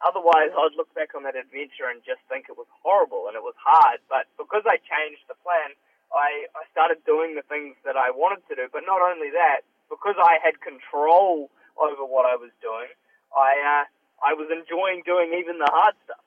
Otherwise, 0.00 0.50
I'd 0.56 0.76
look 0.76 0.92
back 0.94 1.12
on 1.14 1.24
that 1.28 1.36
adventure 1.36 1.88
and 1.92 2.00
just 2.04 2.24
think 2.28 2.48
it 2.48 2.56
was 2.56 2.70
horrible 2.80 3.28
and 3.28 3.36
it 3.36 3.44
was 3.44 3.56
hard. 3.60 4.00
But 4.08 4.24
because 4.40 4.64
I 4.64 4.80
changed 4.80 5.24
the 5.28 5.36
plan, 5.44 5.76
I, 6.12 6.48
I 6.56 6.64
started 6.72 7.04
doing 7.04 7.36
the 7.36 7.44
things 7.44 7.76
that 7.84 7.96
I 7.96 8.10
wanted 8.10 8.40
to 8.48 8.54
do. 8.56 8.66
But 8.72 8.88
not 8.88 9.04
only 9.04 9.28
that, 9.30 9.62
because 9.92 10.16
I 10.16 10.40
had 10.40 10.60
control 10.64 11.50
over 11.76 12.04
what 12.04 12.24
I 12.24 12.36
was 12.36 12.50
doing, 12.64 12.88
I 13.36 13.52
uh, 13.60 13.84
I 14.24 14.34
was 14.34 14.48
enjoying 14.50 15.02
doing 15.04 15.36
even 15.38 15.58
the 15.58 15.68
hard 15.70 15.94
stuff. 16.04 16.24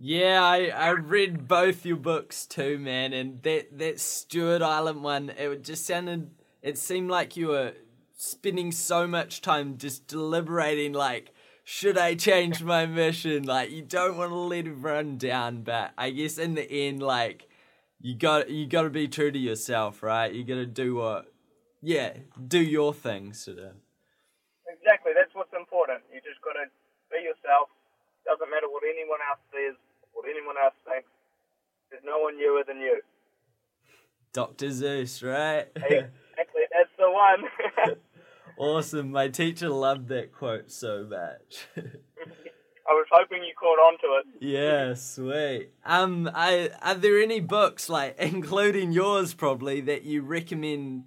Yeah, 0.00 0.44
I, 0.44 0.66
I 0.68 0.90
read 0.90 1.48
both 1.48 1.84
your 1.84 1.96
books 1.96 2.46
too, 2.46 2.78
man, 2.78 3.12
and 3.12 3.42
that, 3.42 3.76
that 3.78 3.98
Stewart 3.98 4.62
Island 4.62 5.02
one, 5.02 5.30
it 5.30 5.64
just 5.64 5.86
sounded, 5.86 6.30
it 6.62 6.78
seemed 6.78 7.10
like 7.10 7.36
you 7.36 7.48
were 7.48 7.72
spending 8.16 8.70
so 8.70 9.08
much 9.08 9.40
time 9.40 9.76
just 9.76 10.06
deliberating, 10.06 10.92
like, 10.92 11.34
should 11.68 11.98
I 11.98 12.14
change 12.14 12.62
my 12.62 12.86
mission? 12.86 13.44
Like, 13.44 13.70
you 13.70 13.82
don't 13.82 14.16
want 14.16 14.30
to 14.30 14.36
let 14.36 14.66
it 14.66 14.72
run 14.72 15.18
down, 15.18 15.64
but 15.64 15.92
I 15.98 16.08
guess 16.08 16.38
in 16.38 16.54
the 16.54 16.64
end, 16.64 17.02
like, 17.02 17.46
you 18.00 18.14
got 18.14 18.48
you 18.48 18.66
got 18.66 18.82
to 18.82 18.90
be 18.90 19.06
true 19.06 19.30
to 19.30 19.38
yourself, 19.38 20.02
right? 20.02 20.32
You 20.32 20.44
got 20.44 20.54
to 20.54 20.64
do 20.64 20.94
what, 20.94 21.30
yeah, 21.82 22.14
do 22.40 22.58
your 22.58 22.94
thing, 22.94 23.34
sort 23.34 23.58
of. 23.58 23.76
Exactly, 24.64 25.12
that's 25.14 25.34
what's 25.34 25.52
important. 25.52 26.00
You 26.08 26.24
just 26.24 26.40
got 26.40 26.56
to 26.56 26.72
be 27.12 27.20
yourself. 27.20 27.68
Doesn't 28.24 28.48
matter 28.48 28.72
what 28.72 28.82
anyone 28.88 29.20
else 29.28 29.44
says 29.52 29.76
what 30.14 30.24
anyone 30.24 30.56
else 30.56 30.74
thinks. 30.88 31.10
There's 31.90 32.02
no 32.02 32.18
one 32.18 32.38
newer 32.38 32.64
than 32.66 32.80
you. 32.80 33.02
Dr. 34.32 34.68
Seuss, 34.68 35.20
right? 35.20 35.68
exactly, 35.76 36.64
that's 36.72 36.96
the 36.96 37.10
one. 37.12 37.44
awesome. 38.58 39.12
My 39.12 39.28
teacher 39.28 39.68
loved 39.68 40.08
that 40.08 40.32
quote 40.32 40.70
so 40.70 41.06
much. 41.08 41.66
I 41.76 42.92
was 42.92 43.06
hoping 43.12 43.44
you 43.44 43.52
caught 43.58 43.78
on 43.78 43.98
to 44.00 44.06
it. 44.18 44.24
Yeah, 44.40 44.94
sweet. 44.94 45.72
Um, 45.84 46.30
I, 46.34 46.70
are 46.80 46.94
there 46.94 47.20
any 47.20 47.40
books, 47.40 47.88
like 47.88 48.16
including 48.18 48.92
yours, 48.92 49.34
probably, 49.34 49.82
that 49.82 50.04
you 50.04 50.22
recommend 50.22 51.04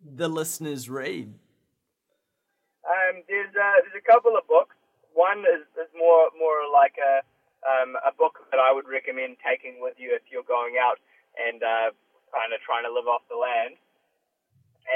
the 0.00 0.28
listeners 0.28 0.88
read? 0.88 1.34
Um, 2.88 3.22
there's 3.28 3.52
uh, 3.52 3.84
there's 3.84 4.00
a 4.00 4.06
couple 4.10 4.32
of 4.36 4.48
books. 4.48 4.74
One 5.12 5.40
is, 5.40 5.68
is 5.76 5.92
more 5.92 6.32
more 6.40 6.64
like 6.72 6.96
a 6.96 7.20
um, 7.68 7.96
a 8.00 8.12
book 8.16 8.40
that 8.50 8.58
I 8.58 8.72
would 8.72 8.88
recommend 8.88 9.36
taking 9.44 9.76
with 9.80 9.94
you 10.00 10.16
if 10.16 10.22
you're 10.32 10.48
going 10.48 10.80
out 10.80 10.96
and 11.36 11.62
uh, 11.62 11.92
kind 12.32 12.56
of 12.56 12.64
trying 12.64 12.88
to 12.88 12.92
live 12.92 13.06
off 13.06 13.22
the 13.28 13.36
land. 13.36 13.76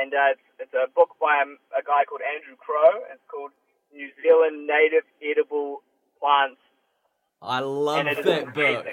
And 0.00 0.12
uh, 0.12 0.34
it's, 0.34 0.46
it's 0.58 0.74
a 0.74 0.90
book 0.90 1.16
by 1.20 1.42
a, 1.42 1.48
a 1.76 1.82
guy 1.82 2.04
called 2.08 2.22
Andrew 2.22 2.56
Crowe. 2.56 3.04
It's 3.12 3.22
called 3.30 3.52
New 3.92 4.10
Zealand 4.22 4.66
Native 4.66 5.06
Edible 5.22 5.82
Plants. 6.18 6.60
I 7.42 7.60
love 7.60 8.06
that 8.06 8.54
book. 8.54 8.86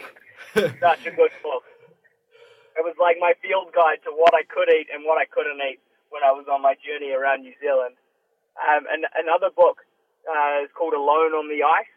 Such 0.53 1.05
a 1.07 1.11
good 1.11 1.33
book. 1.41 1.63
It 2.77 2.83
was 2.83 2.95
like 2.99 3.17
my 3.19 3.33
field 3.41 3.73
guide 3.73 3.99
to 4.03 4.11
what 4.11 4.33
I 4.33 4.43
could 4.47 4.69
eat 4.69 4.87
and 4.93 5.03
what 5.03 5.19
I 5.19 5.25
couldn't 5.25 5.59
eat 5.59 5.79
when 6.09 6.23
I 6.23 6.31
was 6.31 6.45
on 6.51 6.61
my 6.61 6.75
journey 6.79 7.11
around 7.11 7.41
New 7.41 7.55
Zealand. 7.59 7.95
Um, 8.59 8.83
and 8.91 9.07
another 9.15 9.49
book 9.49 9.83
uh, 10.27 10.63
is 10.63 10.69
called 10.75 10.93
Alone 10.93 11.35
on 11.35 11.47
the 11.47 11.63
Ice 11.63 11.91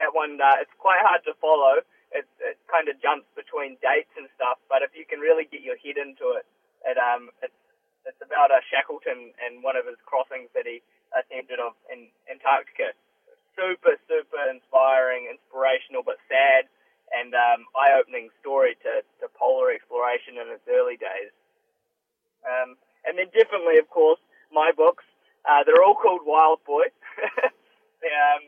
that 0.00 0.12
one, 0.12 0.36
uh, 0.40 0.60
it's 0.60 0.72
quite 0.78 1.00
hard 1.00 1.24
to 1.24 1.32
follow. 1.40 1.80
It, 2.12 2.28
it 2.40 2.56
kind 2.70 2.88
of 2.88 3.00
jumps 3.02 3.26
between 3.34 3.80
dates 3.82 4.12
and 4.16 4.28
stuff, 4.36 4.60
but 4.68 4.80
if 4.80 4.94
you 4.94 5.04
can 5.04 5.20
really 5.20 5.48
get 5.48 5.60
your 5.60 5.76
head 5.80 5.98
into 5.98 6.36
it, 6.38 6.46
it 6.86 6.96
um, 6.96 7.32
it's 7.42 7.56
it's 8.06 8.22
about 8.22 8.54
a 8.54 8.62
Shackleton 8.70 9.34
and 9.42 9.62
one 9.66 9.74
of 9.74 9.84
his 9.84 9.98
crossings 10.06 10.48
that 10.54 10.64
he 10.64 10.80
attempted 11.12 11.58
of 11.58 11.74
in 11.90 12.08
Antarctica. 12.30 12.94
Super, 13.58 13.98
super 14.06 14.42
inspiring, 14.46 15.26
inspirational, 15.26 16.06
but 16.06 16.22
sad 16.30 16.70
and 17.10 17.34
um, 17.34 17.66
eye-opening 17.74 18.30
story 18.42 18.74
to, 18.82 19.02
to 19.22 19.26
polar 19.38 19.70
exploration 19.70 20.38
in 20.38 20.50
its 20.50 20.66
early 20.66 20.98
days. 20.98 21.30
Um, 22.42 22.76
and 23.06 23.18
then 23.18 23.30
definitely, 23.30 23.78
of 23.78 23.88
course, 23.90 24.18
my 24.52 24.70
books. 24.74 25.04
Uh, 25.46 25.62
they're 25.64 25.82
all 25.82 25.94
called 25.94 26.22
Wild 26.26 26.58
Boy. 26.66 26.90
um, 27.46 28.40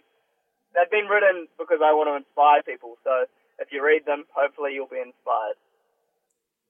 they've 0.75 0.91
been 0.91 1.07
written 1.07 1.47
because 1.59 1.79
I 1.83 1.95
want 1.95 2.11
to 2.11 2.17
inspire 2.19 2.63
people. 2.63 2.99
So 3.05 3.27
if 3.59 3.71
you 3.71 3.85
read 3.85 4.05
them, 4.07 4.25
hopefully 4.35 4.75
you'll 4.75 4.91
be 4.91 4.99
inspired. 5.03 5.59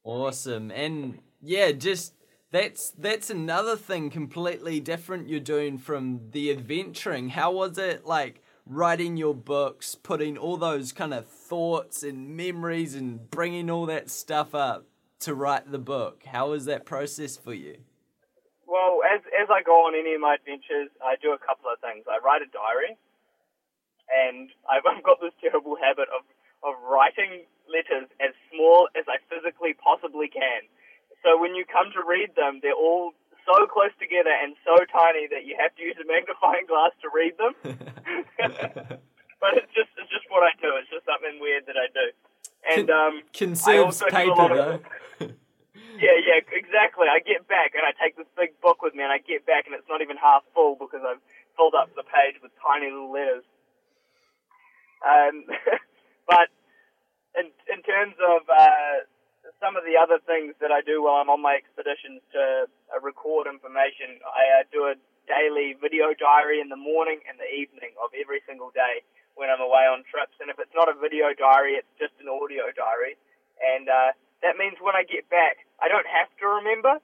Awesome. 0.04 0.70
And 0.70 1.20
yeah, 1.40 1.72
just 1.72 2.14
that's 2.50 2.90
that's 2.90 3.30
another 3.30 3.76
thing 3.76 4.10
completely 4.10 4.80
different 4.80 5.28
you're 5.28 5.40
doing 5.40 5.78
from 5.78 6.30
the 6.30 6.50
adventuring. 6.50 7.30
How 7.30 7.52
was 7.52 7.78
it 7.78 8.06
like 8.06 8.42
writing 8.66 9.16
your 9.16 9.34
books, 9.34 9.94
putting 9.94 10.38
all 10.38 10.56
those 10.56 10.92
kind 10.92 11.12
of 11.12 11.26
thoughts 11.26 12.02
and 12.02 12.36
memories 12.36 12.94
and 12.94 13.30
bringing 13.30 13.70
all 13.70 13.86
that 13.86 14.10
stuff 14.10 14.54
up 14.54 14.86
to 15.20 15.34
write 15.34 15.70
the 15.70 15.78
book? 15.78 16.24
How 16.26 16.50
was 16.50 16.64
that 16.66 16.86
process 16.86 17.36
for 17.36 17.54
you? 17.54 17.78
Well, 18.66 19.00
as 19.14 19.20
as 19.40 19.48
I 19.50 19.62
go 19.62 19.86
on 19.86 19.94
any 19.94 20.14
of 20.14 20.20
my 20.20 20.34
adventures, 20.34 20.88
I 21.04 21.16
do 21.20 21.32
a 21.32 21.38
couple 21.38 21.70
of 21.72 21.78
things. 21.80 22.04
I 22.08 22.18
write 22.24 22.42
a 22.42 22.50
diary 22.52 22.96
and 24.08 24.48
I've, 24.68 24.84
I've 24.88 25.04
got 25.04 25.20
this 25.20 25.36
terrible 25.40 25.76
habit 25.76 26.08
of, 26.12 26.24
of 26.64 26.74
writing 26.84 27.44
letters 27.68 28.08
as 28.20 28.32
small 28.48 28.88
as 28.96 29.04
I 29.08 29.20
physically 29.28 29.76
possibly 29.76 30.28
can. 30.28 30.64
So 31.22 31.40
when 31.40 31.54
you 31.54 31.64
come 31.64 31.90
to 31.92 32.02
read 32.06 32.34
them, 32.36 32.60
they're 32.62 32.76
all 32.76 33.12
so 33.46 33.66
close 33.66 33.94
together 33.98 34.30
and 34.30 34.54
so 34.62 34.76
tiny 34.92 35.26
that 35.32 35.48
you 35.48 35.56
have 35.58 35.74
to 35.76 35.82
use 35.82 35.96
a 35.96 36.06
magnifying 36.06 36.68
glass 36.68 36.92
to 37.02 37.08
read 37.08 37.34
them. 37.40 37.54
but 39.40 39.54
it's 39.54 39.72
just 39.74 39.90
it's 39.98 40.10
just 40.10 40.26
what 40.28 40.42
I 40.42 40.52
do. 40.60 40.74
It's 40.78 40.90
just 40.90 41.06
something 41.06 41.40
weird 41.40 41.66
that 41.66 41.78
I 41.78 41.88
do. 41.90 42.06
And 42.66 42.90
um, 42.90 43.22
conserves 43.32 44.02
paper 44.10 44.48
though. 44.50 44.78
yeah, 45.98 46.18
yeah, 46.18 46.38
exactly. 46.52 47.06
I 47.06 47.22
get 47.22 47.46
back 47.48 47.74
and 47.74 47.82
I 47.86 47.94
take 47.96 48.18
this 48.18 48.28
big 48.36 48.58
book 48.60 48.82
with 48.82 48.94
me, 48.94 49.02
and 49.02 49.12
I 49.12 49.18
get 49.18 49.46
back 49.46 49.66
and 49.66 49.74
it's 49.74 49.88
not 49.88 50.02
even 50.02 50.18
half 50.18 50.42
full 50.54 50.76
because 50.76 51.02
I've 51.06 51.22
filled 51.56 51.74
up 51.74 51.90
the 51.94 52.06
page 52.06 52.38
with 52.42 52.52
tiny 52.62 52.90
little 52.90 53.10
letters. 53.10 53.46
Um, 55.02 55.46
but 56.30 56.50
in, 57.38 57.50
in 57.70 57.82
terms 57.86 58.14
of 58.18 58.42
uh, 58.50 59.06
some 59.58 59.74
of 59.74 59.82
the 59.82 59.98
other 59.98 60.22
things 60.22 60.54
that 60.62 60.70
I 60.70 60.80
do 60.82 61.02
while 61.02 61.18
I'm 61.18 61.30
on 61.30 61.42
my 61.42 61.58
expeditions 61.58 62.22
to 62.32 62.70
uh, 62.94 62.98
record 63.02 63.50
information, 63.50 64.22
I 64.22 64.62
uh, 64.62 64.70
do 64.70 64.86
a 64.86 64.94
daily 65.26 65.74
video 65.76 66.14
diary 66.14 66.62
in 66.62 66.70
the 66.70 66.78
morning 66.78 67.20
and 67.26 67.36
the 67.36 67.50
evening 67.50 67.92
of 67.98 68.14
every 68.14 68.40
single 68.46 68.70
day 68.70 69.02
when 69.34 69.50
I'm 69.50 69.60
away 69.60 69.86
on 69.90 70.06
trips. 70.08 70.34
And 70.40 70.48
if 70.48 70.58
it's 70.62 70.72
not 70.74 70.88
a 70.88 70.96
video 70.96 71.34
diary, 71.34 71.78
it's 71.78 71.90
just 71.98 72.14
an 72.22 72.30
audio 72.30 72.70
diary. 72.72 73.18
And 73.58 73.90
uh, 73.90 74.14
that 74.46 74.56
means 74.56 74.78
when 74.78 74.94
I 74.94 75.02
get 75.02 75.26
back, 75.28 75.66
I 75.82 75.90
don't 75.90 76.06
have 76.06 76.30
to 76.38 76.46
remember. 76.62 77.02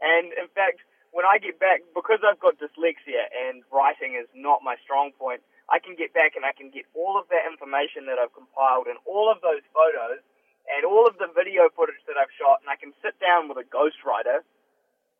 And 0.00 0.32
in 0.36 0.48
fact, 0.52 0.84
when 1.16 1.24
I 1.24 1.40
get 1.40 1.56
back, 1.56 1.80
because 1.96 2.20
I've 2.20 2.40
got 2.40 2.60
dyslexia 2.60 3.32
and 3.32 3.64
writing 3.72 4.20
is 4.20 4.28
not 4.36 4.60
my 4.60 4.76
strong 4.84 5.16
point, 5.16 5.40
I 5.72 5.80
can 5.80 5.96
get 5.96 6.12
back 6.12 6.36
and 6.36 6.44
I 6.44 6.52
can 6.52 6.68
get 6.68 6.84
all 6.92 7.16
of 7.16 7.24
that 7.32 7.48
information 7.48 8.04
that 8.12 8.20
I've 8.20 8.34
compiled 8.36 8.92
and 8.92 9.00
all 9.08 9.32
of 9.32 9.40
those 9.40 9.64
photos 9.72 10.20
and 10.68 10.84
all 10.84 11.04
of 11.06 11.20
the 11.20 11.28
video 11.32 11.68
footage 11.72 12.00
that 12.08 12.16
I've 12.16 12.32
shot, 12.36 12.64
and 12.64 12.68
I 12.68 12.76
can 12.76 12.96
sit 13.04 13.16
down 13.20 13.48
with 13.48 13.60
a 13.60 13.66
ghostwriter, 13.68 14.40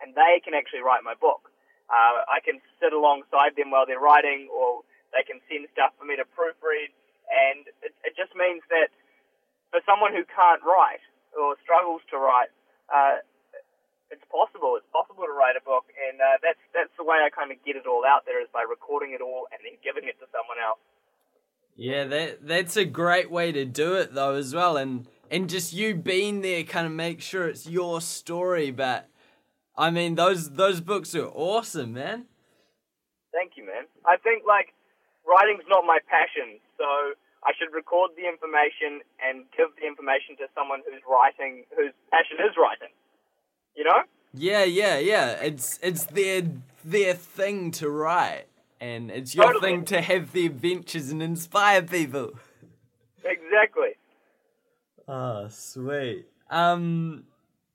and 0.00 0.16
they 0.16 0.40
can 0.40 0.57
actually 0.57 0.80
write 0.80 1.04
my 1.04 1.14
book. 1.14 1.52
Uh, 1.92 2.24
I 2.24 2.40
can 2.40 2.64
sit 2.80 2.96
alongside 2.96 3.57
them 3.61 3.68
while 3.68 3.85
they're 3.85 4.00
writing, 4.00 4.48
or 4.48 4.83
they 5.12 5.22
can 5.22 5.38
send 5.46 5.68
stuff 5.76 5.92
for 6.00 6.09
me 6.09 6.16
to 6.16 6.24
proofread, 6.33 6.90
and 7.28 7.68
it, 7.85 7.92
it 8.04 8.16
just 8.16 8.33
means 8.33 8.64
that 8.72 8.88
for 9.68 9.85
someone 9.85 10.16
who 10.16 10.24
can't 10.24 10.64
write 10.64 11.04
or 11.37 11.61
struggles 11.61 12.00
to 12.09 12.16
write, 12.16 12.48
uh, 12.88 13.20
it's 14.11 14.24
possible. 14.30 14.76
It's 14.76 14.88
possible 14.92 15.24
to 15.24 15.35
write 15.35 15.57
a 15.57 15.64
book, 15.64 15.90
and 15.92 16.20
uh, 16.20 16.38
that's 16.42 16.61
that's 16.72 16.92
the 16.96 17.04
way 17.04 17.20
I 17.20 17.30
kind 17.30 17.50
of 17.50 17.59
get 17.64 17.76
it 17.76 17.87
all 17.87 18.04
out 18.07 18.24
there 18.24 18.40
is 18.40 18.48
by 18.52 18.62
recording 18.62 19.12
it 19.12 19.20
all 19.20 19.48
and 19.52 19.61
then 19.64 19.76
giving 19.83 20.09
it 20.09 20.16
to 20.20 20.26
someone 20.30 20.61
else. 20.62 20.80
Yeah, 21.76 22.04
that 22.04 22.46
that's 22.46 22.76
a 22.76 22.85
great 22.85 23.30
way 23.30 23.50
to 23.52 23.64
do 23.64 23.94
it 23.94 24.14
though 24.14 24.35
as 24.35 24.54
well, 24.54 24.76
and 24.76 25.07
and 25.31 25.49
just 25.49 25.73
you 25.73 25.95
being 25.95 26.41
there 26.41 26.63
kind 26.65 26.87
of 26.87 26.93
make 26.93 27.21
sure 27.21 27.49
it's 27.49 27.67
your 27.69 28.01
story. 28.01 28.71
But 28.71 29.09
I 29.77 29.91
mean, 29.91 30.15
those 30.15 30.51
those 30.51 30.81
books 30.81 31.15
are 31.15 31.27
awesome, 31.27 31.95
man. 31.95 32.27
Thank 33.33 33.53
you, 33.57 33.67
man. 33.67 33.85
I 34.07 34.17
think 34.17 34.45
like 34.47 34.75
writing's 35.27 35.65
not 35.69 35.85
my 35.85 35.99
passion, 36.09 36.61
so 36.79 36.85
I 37.45 37.53
should 37.59 37.75
record 37.75 38.13
the 38.17 38.29
information 38.29 39.01
and 39.25 39.45
give 39.57 39.69
the 39.81 39.87
information 39.87 40.37
to 40.39 40.47
someone 40.55 40.81
who's 40.89 41.03
writing, 41.09 41.65
whose 41.77 41.93
passion 42.11 42.39
is 42.41 42.57
writing. 42.57 42.95
You 43.77 43.85
know? 43.85 44.03
Yeah, 44.33 44.65
yeah, 44.65 44.99
yeah. 44.99 45.31
It's 45.43 45.79
it's 45.83 46.05
their 46.07 46.43
their 46.85 47.15
thing 47.15 47.71
to 47.73 47.91
write, 47.91 48.47
and 48.81 49.11
it's 49.11 49.35
your 49.35 49.47
Totally. 49.47 49.61
thing 49.63 49.85
to 49.87 50.01
have 50.01 50.33
the 50.33 50.47
adventures 50.47 51.11
and 51.11 51.23
inspire 51.23 51.83
people. 51.83 52.35
Exactly. 53.25 53.97
Oh, 55.07 55.49
sweet. 55.49 56.27
Um, 56.51 57.25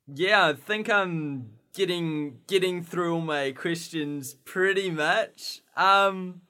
yeah, 0.08 0.48
I 0.48 0.54
think 0.54 0.90
I'm 0.90 1.52
getting 1.74 2.40
getting 2.48 2.84
through 2.84 3.14
all 3.14 3.22
my 3.22 3.52
questions 3.52 4.34
pretty 4.34 4.90
much. 4.90 5.62
Um, 5.78 6.42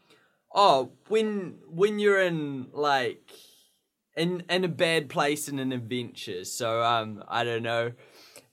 oh, 0.53 0.91
when 1.07 1.59
when 1.67 1.99
you're 1.99 2.21
in 2.21 2.67
like 2.71 3.31
in 4.15 4.43
in 4.49 4.63
a 4.63 4.69
bad 4.69 5.09
place 5.09 5.49
in 5.49 5.59
an 5.59 5.71
adventure, 5.71 6.45
so 6.45 6.81
um, 6.83 7.23
I 7.27 7.43
don't 7.43 7.63
know, 7.63 7.91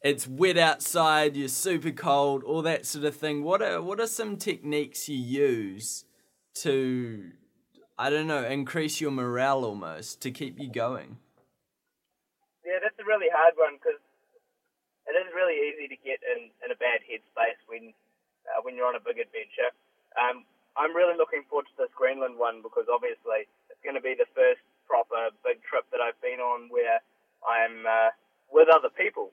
it's 0.02 0.26
wet 0.26 0.58
outside, 0.58 1.36
you're 1.36 1.48
super 1.48 1.92
cold, 1.92 2.42
all 2.42 2.62
that 2.62 2.86
sort 2.86 3.04
of 3.04 3.14
thing. 3.14 3.44
What 3.44 3.62
are 3.62 3.80
what 3.80 4.00
are 4.00 4.06
some 4.08 4.36
techniques 4.36 5.08
you 5.08 5.16
use 5.18 6.04
to 6.56 7.30
I 7.96 8.10
don't 8.10 8.26
know 8.26 8.44
increase 8.44 9.00
your 9.00 9.12
morale 9.12 9.64
almost 9.64 10.20
to 10.22 10.32
keep 10.32 10.58
you 10.58 10.70
going? 10.70 11.18
Yeah, 13.06 13.14
that's 13.14 13.22
a 13.22 13.22
really 13.22 13.30
hard 13.30 13.54
one 13.54 13.78
because 13.78 14.02
it 15.06 15.14
is 15.14 15.30
really 15.30 15.54
easy 15.70 15.86
to 15.86 15.98
get 16.02 16.18
in, 16.26 16.50
in 16.66 16.74
a 16.74 16.78
bad 16.78 17.06
headspace 17.06 17.58
when 17.70 17.94
uh, 18.50 18.62
when 18.62 18.74
you're 18.74 18.90
on 18.90 18.98
a 18.98 19.02
big 19.02 19.22
adventure. 19.22 19.70
Um, 20.18 20.42
I'm 20.74 20.94
really 20.94 21.14
looking 21.16 21.46
forward 21.48 21.70
to 21.70 21.76
this 21.78 21.94
Greenland 21.94 22.36
one 22.36 22.60
because 22.62 22.90
obviously 22.90 23.46
it's 23.70 23.82
going 23.86 23.96
to 23.96 24.02
be 24.02 24.18
the 24.18 24.28
first 24.34 24.60
proper 24.86 25.30
big 25.46 25.62
trip 25.62 25.86
that 25.94 26.02
I've 26.02 26.18
been 26.22 26.38
on 26.38 26.68
where 26.68 26.98
I'm 27.46 27.86
uh, 27.86 28.10
with 28.50 28.68
other 28.68 28.90
people. 28.90 29.30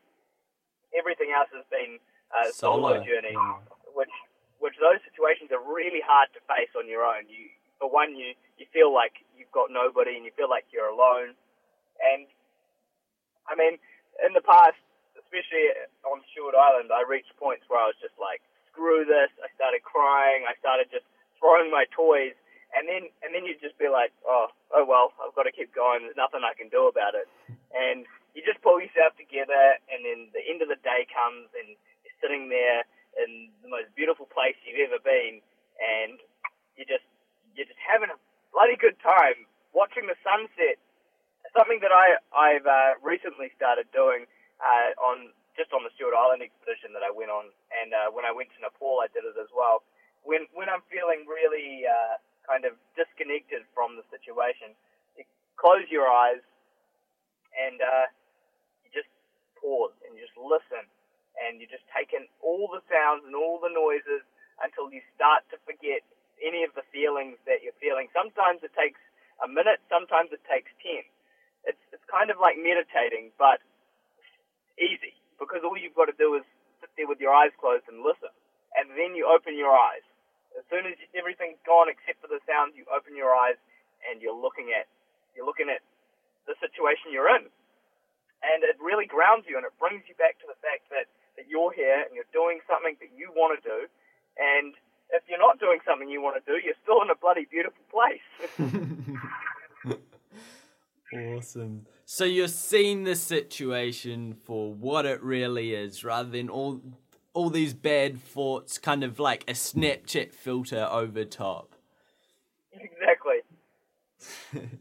Everything 0.93 1.33
else 1.33 1.49
has 1.53 1.65
been 1.73 1.97
a 2.33 2.53
Solo. 2.53 3.01
solo, 3.01 3.05
journey, 3.05 3.33
which 3.97 4.13
which 4.61 4.77
those 4.79 5.01
situations 5.09 5.51
are 5.51 5.61
really 5.61 6.01
hard 6.05 6.29
to 6.37 6.39
face 6.45 6.71
on 6.77 6.85
your 6.85 7.03
own. 7.03 7.25
You 7.25 7.49
for 7.81 7.89
one, 7.89 8.13
you 8.13 8.37
you 8.61 8.69
feel 8.69 8.93
like 8.93 9.25
you've 9.33 9.51
got 9.51 9.73
nobody 9.73 10.15
and 10.15 10.23
you 10.25 10.31
feel 10.37 10.49
like 10.49 10.69
you're 10.71 10.89
alone, 10.89 11.33
and 11.99 12.29
I 13.47 13.55
mean, 13.55 13.79
in 14.23 14.31
the 14.33 14.43
past, 14.43 14.79
especially 15.17 15.73
on 16.05 16.21
Stewart 16.31 16.55
Island, 16.55 16.93
I 16.93 17.03
reached 17.03 17.33
points 17.37 17.65
where 17.67 17.81
I 17.81 17.89
was 17.89 17.97
just 17.99 18.15
like, 18.21 18.39
screw 18.71 19.05
this. 19.05 19.29
I 19.41 19.49
started 19.53 19.85
crying. 19.85 20.45
I 20.49 20.57
started 20.57 20.89
just 20.89 21.05
throwing 21.37 21.69
my 21.69 21.85
toys. 21.93 22.33
And 22.73 22.89
then, 22.89 23.09
and 23.21 23.33
then 23.33 23.45
you'd 23.45 23.61
just 23.61 23.77
be 23.77 23.89
like, 23.89 24.09
oh, 24.25 24.49
oh 24.73 24.85
well, 24.85 25.13
I've 25.21 25.37
got 25.37 25.45
to 25.45 25.53
keep 25.53 25.73
going. 25.73 26.05
There's 26.05 26.17
nothing 26.17 26.41
I 26.41 26.57
can 26.57 26.73
do 26.73 26.89
about 26.89 27.13
it. 27.13 27.29
And 27.69 28.09
you 28.33 28.41
just 28.41 28.61
pull 28.65 28.81
yourself 28.81 29.13
together. 29.13 29.77
And 29.93 30.01
then 30.01 30.33
the 30.33 30.41
end 30.41 30.65
of 30.65 30.73
the 30.73 30.81
day 30.81 31.05
comes, 31.05 31.53
and 31.53 31.77
you're 32.01 32.17
sitting 32.17 32.49
there 32.49 32.85
in 33.21 33.53
the 33.61 33.69
most 33.69 33.93
beautiful 33.93 34.25
place 34.25 34.57
you've 34.65 34.89
ever 34.89 34.97
been, 34.97 35.37
and 35.77 36.17
you're 36.73 36.89
just, 36.89 37.05
you're 37.53 37.69
just 37.69 37.77
having 37.77 38.09
a 38.09 38.17
bloody 38.49 38.73
good 38.73 38.97
time 39.05 39.45
watching 39.69 40.09
the 40.09 40.17
sunset 40.25 40.81
something 41.55 41.79
that 41.85 41.93
I 41.93 42.17
I've 42.33 42.67
uh, 42.67 42.97
recently 42.99 43.53
started 43.55 43.87
doing 43.93 44.25
uh, 44.59 44.91
on 44.99 45.31
just 45.53 45.69
on 45.69 45.85
the 45.85 45.93
Stewart 45.93 46.17
Island 46.17 46.41
expedition 46.41 46.97
that 46.97 47.05
I 47.05 47.13
went 47.13 47.29
on, 47.29 47.53
and 47.69 47.93
uh, 47.93 48.09
when 48.09 48.25
I 48.25 48.33
went 48.33 48.49
to 48.57 48.59
Nepal, 48.59 49.05
I 49.05 49.09
did 49.13 49.23
it 49.23 49.37
as 49.37 49.49
well. 49.53 49.85
When 50.25 50.49
when 50.57 50.67
I'm 50.67 50.83
feeling 50.89 51.29
really 51.29 51.85
uh, 51.85 52.17
kind 52.49 52.65
of 52.65 52.73
disconnected 52.97 53.63
from 53.77 53.95
the 53.95 54.05
situation, 54.09 54.73
you 55.15 55.23
close 55.55 55.85
your 55.93 56.09
eyes 56.09 56.41
and 57.53 57.77
uh, 57.79 58.05
you 58.81 58.89
just 58.89 59.09
pause 59.61 59.93
and 60.03 60.17
you 60.17 60.25
just 60.25 60.37
listen, 60.37 60.83
and 61.37 61.61
you 61.61 61.69
just 61.69 61.85
take 61.93 62.11
in 62.17 62.25
all 62.41 62.65
the 62.73 62.81
sounds 62.89 63.23
and 63.29 63.37
all 63.37 63.61
the 63.61 63.71
noises 63.71 64.25
until 64.65 64.89
you 64.89 65.01
start 65.13 65.45
to 65.53 65.57
forget 65.69 66.01
any 66.41 66.65
of 66.65 66.73
the 66.73 66.85
feelings 66.89 67.37
that 67.45 67.61
you're 67.61 67.77
feeling. 67.77 68.09
Sometimes 68.13 68.65
it 68.65 68.73
takes 68.73 68.99
a 69.41 69.47
minute, 69.49 69.81
sometimes 69.89 70.33
it 70.33 70.41
takes 70.49 70.73
ten 70.81 71.05
it's 71.65 71.79
it's 71.91 72.05
kind 72.11 72.29
of 72.29 72.37
like 72.39 72.59
meditating, 72.59 73.31
but 73.39 73.59
easy 74.79 75.15
because 75.39 75.63
all 75.63 75.75
you've 75.75 75.97
got 75.97 76.07
to 76.07 76.17
do 76.17 76.35
is 76.35 76.45
sit 76.79 76.89
there 76.95 77.09
with 77.09 77.19
your 77.19 77.33
eyes 77.33 77.51
closed 77.59 77.87
and 77.87 78.03
listen, 78.03 78.31
and 78.75 78.91
then 78.95 79.15
you 79.15 79.27
open 79.27 79.57
your 79.57 79.73
eyes. 79.73 80.05
As 80.53 80.63
soon 80.69 80.85
as 80.85 80.93
everything's 81.17 81.59
gone 81.65 81.89
except 81.89 82.21
for 82.21 82.29
the 82.29 82.37
sounds, 82.45 82.77
you 82.77 82.85
open 82.93 83.17
your 83.17 83.33
eyes 83.33 83.57
and 84.05 84.21
you're 84.21 84.37
looking 84.37 84.71
at 84.75 84.85
you're 85.33 85.47
looking 85.47 85.71
at 85.71 85.81
the 86.45 86.53
situation 86.61 87.09
you're 87.09 87.31
in, 87.31 87.49
and 88.43 88.59
it 88.61 88.77
really 88.77 89.07
grounds 89.07 89.47
you 89.49 89.57
and 89.57 89.65
it 89.65 89.73
brings 89.79 90.05
you 90.05 90.15
back 90.19 90.37
to 90.43 90.47
the 90.47 90.57
fact 90.61 90.85
that 90.93 91.09
that 91.39 91.49
you're 91.49 91.73
here 91.73 92.05
and 92.05 92.13
you're 92.13 92.29
doing 92.29 92.61
something 92.69 92.93
that 93.01 93.09
you 93.17 93.33
want 93.33 93.57
to 93.57 93.61
do, 93.65 93.89
and 94.37 94.77
if 95.09 95.21
you're 95.29 95.41
not 95.41 95.57
doing 95.57 95.81
something 95.85 96.09
you 96.09 96.21
want 96.21 96.37
to 96.37 96.45
do, 96.45 96.61
you're 96.61 96.77
still 96.81 97.01
in 97.01 97.09
a 97.09 97.17
bloody 97.17 97.45
beautiful 97.49 97.81
place. 97.89 98.25
Awesome. 101.15 101.85
So 102.05 102.25
you're 102.25 102.47
seeing 102.47 103.03
the 103.03 103.15
situation 103.15 104.33
for 104.33 104.73
what 104.73 105.05
it 105.05 105.21
really 105.21 105.73
is, 105.73 106.03
rather 106.03 106.29
than 106.29 106.49
all 106.49 106.81
all 107.33 107.49
these 107.49 107.73
bad 107.73 108.21
thoughts, 108.21 108.77
kind 108.77 109.03
of 109.03 109.19
like 109.19 109.43
a 109.47 109.53
Snapchat 109.53 110.33
filter 110.33 110.87
over 110.91 111.25
top. 111.25 111.75
exactly. 112.71 113.41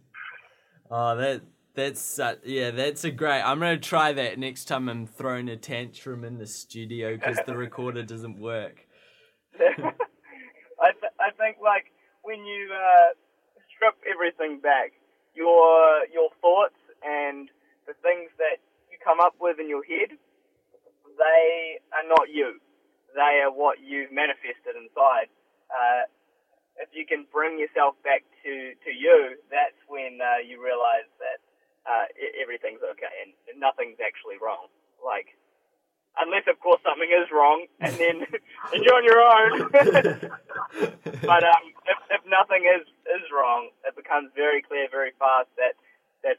Oh, 0.94 1.16
that 1.16 1.40
that's 1.74 2.02
such, 2.02 2.40
yeah, 2.44 2.70
that's 2.70 3.04
a 3.04 3.10
great. 3.10 3.40
I'm 3.40 3.58
gonna 3.58 3.78
try 3.78 4.12
that 4.12 4.38
next 4.38 4.66
time 4.66 4.90
I'm 4.90 5.06
throwing 5.06 5.48
a 5.48 5.56
tantrum 5.56 6.22
in 6.22 6.36
the 6.36 6.46
studio 6.46 7.16
because 7.16 7.38
the 7.46 7.56
recorder 7.56 8.02
doesn't 8.02 8.38
work. 8.38 8.86
I, 9.58 9.62
th- 10.92 11.14
I 11.18 11.30
think 11.38 11.56
like 11.62 11.86
when 12.22 12.44
you 12.44 12.68
uh, 12.74 13.14
strip 13.74 13.94
everything 14.04 14.60
back, 14.60 14.92
your 15.34 16.06
your 16.12 16.30
thoughts 16.40 16.78
and 17.02 17.48
the 17.86 17.94
things 18.02 18.30
that 18.38 18.62
you 18.90 18.98
come 19.02 19.18
up 19.20 19.34
with 19.40 19.58
in 19.58 19.68
your 19.68 19.84
head, 19.84 20.14
they 21.18 21.78
are 21.92 22.06
not 22.06 22.30
you. 22.30 22.60
They 23.14 23.44
are 23.44 23.52
what 23.52 23.80
you've 23.82 24.12
manifested 24.12 24.78
inside. 24.78 25.28
Uh, 25.68 26.08
if 26.80 26.88
you 26.96 27.04
can 27.04 27.28
bring 27.28 27.60
yourself 27.60 27.94
back 28.02 28.24
to, 28.44 28.72
to 28.84 28.90
you, 28.90 29.36
that's 29.52 29.76
when 29.88 30.18
uh, 30.24 30.40
you 30.40 30.56
realize 30.56 31.08
that 31.20 31.38
uh, 31.84 32.06
everything's 32.40 32.80
okay 32.80 33.12
and 33.28 33.60
nothing's 33.60 34.00
actually 34.00 34.40
wrong. 34.40 34.72
Like, 35.04 35.36
unless 36.16 36.44
of 36.48 36.56
course 36.60 36.80
something 36.84 37.08
is 37.08 37.28
wrong, 37.32 37.66
and 37.80 37.92
then 37.96 38.16
then 38.72 38.80
you're 38.82 38.96
on 38.96 39.04
your 39.04 39.20
own. 39.20 39.52
but 41.26 41.42
um, 41.44 41.64
if, 41.84 41.98
if 42.08 42.22
nothing 42.28 42.64
is 42.64 42.86
is 42.86 43.24
wrong, 43.32 43.70
becomes 44.12 44.32
very 44.36 44.62
clear 44.62 44.86
very 44.90 45.12
fast 45.18 45.48
that 45.56 45.74
that 46.22 46.36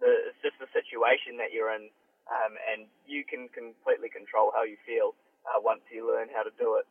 the, 0.00 0.08
it's 0.28 0.40
just 0.42 0.56
the 0.58 0.66
situation 0.72 1.36
that 1.36 1.52
you're 1.52 1.72
in, 1.74 1.88
um, 2.32 2.56
and 2.72 2.86
you 3.06 3.24
can 3.24 3.48
completely 3.48 4.08
control 4.08 4.50
how 4.54 4.64
you 4.64 4.76
feel 4.86 5.14
uh, 5.44 5.60
once 5.60 5.80
you 5.92 6.08
learn 6.08 6.28
how 6.34 6.42
to 6.42 6.50
do 6.58 6.80
it. 6.80 6.86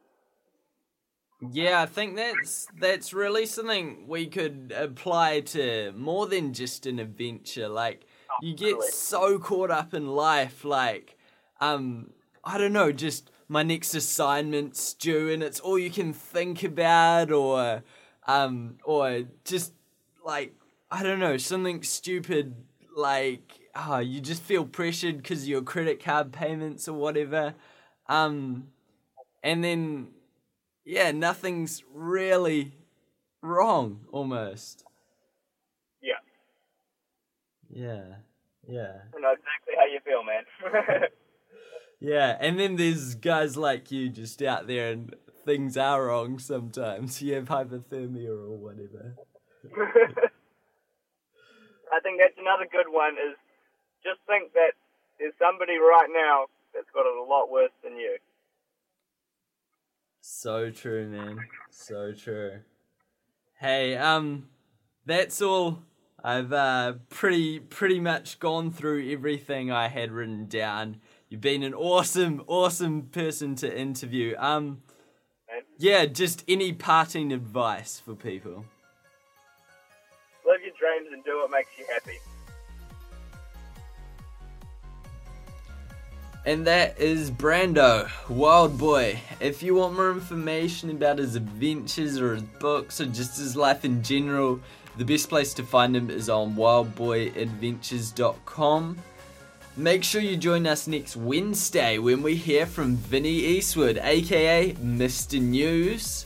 Yeah, 1.51 1.81
I 1.81 1.85
think 1.85 2.15
that's 2.15 2.67
that's 2.79 3.13
really 3.13 3.45
something 3.45 4.07
we 4.07 4.27
could 4.27 4.73
apply 4.75 5.41
to 5.41 5.93
more 5.93 6.27
than 6.27 6.53
just 6.53 6.85
an 6.85 6.99
adventure. 6.99 7.67
Like 7.67 8.05
you 8.41 8.53
get 8.53 8.73
totally. 8.73 8.91
so 8.91 9.39
caught 9.39 9.71
up 9.71 9.93
in 9.93 10.07
life, 10.07 10.63
like 10.63 11.17
um, 11.59 12.11
I 12.43 12.57
don't 12.57 12.73
know, 12.73 12.91
just 12.91 13.31
my 13.47 13.63
next 13.63 13.95
assignment's 13.95 14.93
due, 14.93 15.29
and 15.29 15.41
it's 15.41 15.59
all 15.59 15.79
you 15.79 15.89
can 15.89 16.13
think 16.13 16.63
about, 16.63 17.31
or 17.31 17.83
um, 18.27 18.77
or 18.83 19.23
just 19.45 19.73
like 20.25 20.53
I 20.91 21.03
don't 21.03 21.19
know, 21.19 21.37
something 21.37 21.83
stupid 21.83 22.55
like 22.95 23.59
oh, 23.75 23.99
you 23.99 24.21
just 24.21 24.41
feel 24.41 24.65
pressured 24.65 25.17
because 25.17 25.47
your 25.47 25.61
credit 25.61 26.03
card 26.03 26.31
payments 26.31 26.87
or 26.87 26.93
whatever. 26.93 27.55
Um, 28.07 28.67
and 29.43 29.63
then, 29.63 30.09
yeah, 30.85 31.11
nothing's 31.11 31.83
really 31.93 32.73
wrong 33.41 34.05
almost. 34.11 34.83
Yeah. 36.01 36.13
Yeah. 37.69 38.03
Yeah. 38.67 38.93
I 39.15 39.19
know 39.19 39.33
exactly 39.33 39.73
how 39.77 39.85
you 39.85 39.99
feel, 40.05 40.23
man. 40.23 41.03
yeah, 41.99 42.37
and 42.39 42.59
then 42.59 42.75
there's 42.75 43.15
guys 43.15 43.57
like 43.57 43.91
you 43.91 44.09
just 44.09 44.41
out 44.41 44.67
there 44.67 44.91
and 44.91 45.15
things 45.45 45.77
are 45.77 46.05
wrong 46.05 46.39
sometimes. 46.39 47.21
You 47.29 47.35
have 47.35 47.45
hypothermia 47.45 48.29
or 48.29 48.57
whatever. 48.57 49.15
I 51.91 51.99
think 52.01 52.19
that's 52.19 52.37
another 52.37 52.67
good 52.71 52.87
one 52.87 53.13
is 53.13 53.35
just 54.03 54.19
think 54.27 54.53
that 54.53 54.73
there's 55.19 55.33
somebody 55.39 55.77
right 55.77 56.09
now 56.11 56.45
that's 56.73 56.89
got 56.93 57.05
it 57.05 57.17
a 57.17 57.23
lot 57.23 57.51
worse 57.51 57.71
than 57.83 57.97
you. 57.97 58.17
So 60.21 60.69
true, 60.69 61.07
man. 61.07 61.39
So 61.69 62.13
true. 62.13 62.59
Hey, 63.59 63.97
um, 63.97 64.47
that's 65.05 65.41
all. 65.41 65.79
I've 66.23 66.53
uh, 66.53 66.93
pretty 67.09 67.59
pretty 67.59 67.99
much 67.99 68.39
gone 68.39 68.71
through 68.71 69.09
everything 69.11 69.71
I 69.71 69.87
had 69.87 70.11
written 70.11 70.47
down. 70.47 70.97
You've 71.29 71.41
been 71.41 71.63
an 71.63 71.73
awesome, 71.73 72.43
awesome 72.47 73.03
person 73.03 73.55
to 73.55 73.77
interview. 73.77 74.35
Um, 74.37 74.81
yeah, 75.77 76.05
just 76.05 76.43
any 76.47 76.73
parting 76.73 77.31
advice 77.31 77.99
for 77.99 78.15
people. 78.15 78.65
And 81.07 81.23
do 81.23 81.37
what 81.37 81.51
makes 81.51 81.69
you 81.77 81.85
happy. 81.93 82.17
And 86.45 86.65
that 86.67 86.99
is 86.99 87.31
Brando, 87.31 88.09
Wild 88.29 88.77
Boy. 88.77 89.21
If 89.39 89.63
you 89.63 89.75
want 89.75 89.95
more 89.95 90.11
information 90.11 90.89
about 90.89 91.19
his 91.19 91.35
adventures 91.35 92.19
or 92.19 92.35
his 92.35 92.43
books 92.43 92.99
or 92.99 93.05
just 93.05 93.37
his 93.37 93.55
life 93.55 93.85
in 93.85 94.03
general, 94.03 94.59
the 94.97 95.05
best 95.05 95.29
place 95.29 95.53
to 95.55 95.63
find 95.63 95.95
him 95.95 96.09
is 96.09 96.29
on 96.29 96.55
wildboyadventures.com. 96.55 98.97
Make 99.77 100.03
sure 100.03 100.21
you 100.21 100.35
join 100.35 100.67
us 100.67 100.87
next 100.87 101.15
Wednesday 101.15 101.99
when 101.99 102.21
we 102.21 102.35
hear 102.35 102.65
from 102.65 102.97
Vinny 102.97 103.29
Eastwood, 103.29 103.97
aka 103.97 104.73
Mr. 104.73 105.41
News, 105.41 106.25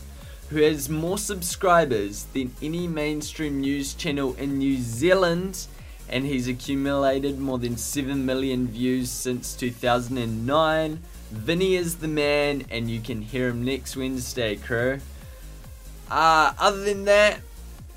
who 0.54 0.62
has 0.62 0.88
more 0.88 1.18
subscribers 1.18 2.26
than 2.34 2.54
any 2.62 2.88
mainstream 2.88 3.60
news 3.60 3.94
channel 3.94 4.36
in 4.36 4.58
New 4.58 4.78
Zealand 4.78 5.68
and 6.10 6.26
he's 6.26 6.48
accumulated 6.48 7.39
more 7.39 7.58
than 7.58 7.76
7 7.76 8.24
million 8.26 8.68
views 8.68 9.10
since 9.10 9.56
2009. 9.56 11.00
Vinny 11.32 11.76
is 11.76 11.96
the 11.96 12.08
man, 12.08 12.66
and 12.70 12.89
you 12.89 13.00
can 13.00 13.22
hear 13.22 13.50
him 13.50 13.66
next 13.66 13.96
Wednesday, 13.96 14.56
crew. 14.56 15.00
Uh, 16.12 16.54
other 16.60 16.84
than 16.84 17.06
that, 17.06 17.39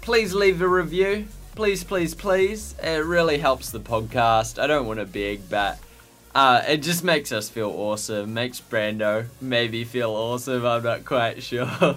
please 0.00 0.32
leave 0.32 0.62
a 0.62 0.68
review. 0.68 1.26
Please, 1.54 1.84
please, 1.84 2.14
please. 2.14 2.74
It 2.82 3.04
really 3.04 3.36
helps 3.36 3.70
the 3.70 3.80
podcast. 3.80 4.58
I 4.58 4.66
don't 4.66 4.86
want 4.86 5.00
to 5.00 5.06
beg, 5.06 5.50
but 5.50 5.78
uh, 6.34 6.62
it 6.66 6.78
just 6.78 7.04
makes 7.04 7.32
us 7.32 7.50
feel 7.50 7.70
awesome. 7.70 8.32
Makes 8.32 8.60
Brando 8.60 9.26
maybe 9.42 9.84
feel 9.84 10.10
awesome. 10.10 10.64
I'm 10.64 10.82
not 10.82 11.04
quite 11.04 11.42
sure. 11.42 11.96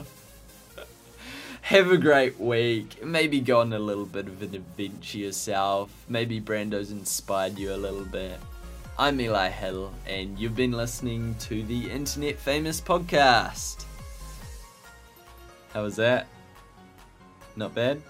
Have 1.69 1.91
a 1.91 1.97
great 1.97 2.39
week. 2.39 3.05
Maybe 3.05 3.39
go 3.39 3.59
on 3.59 3.71
a 3.73 3.77
little 3.77 4.07
bit 4.07 4.25
of 4.25 4.41
an 4.41 4.55
adventure 4.55 5.19
yourself. 5.19 5.91
Maybe 6.09 6.39
Brando's 6.39 6.89
inspired 6.89 7.59
you 7.59 7.75
a 7.75 7.77
little 7.77 8.05
bit. 8.05 8.39
I'm 8.97 9.21
Eli 9.21 9.49
Hill, 9.49 9.93
and 10.07 10.39
you've 10.39 10.55
been 10.55 10.71
listening 10.71 11.35
to 11.41 11.61
the 11.61 11.91
Internet 11.91 12.39
Famous 12.39 12.81
Podcast. 12.81 13.85
How 15.71 15.83
was 15.83 15.95
that? 15.97 16.25
Not 17.55 17.75
bad? 17.75 18.01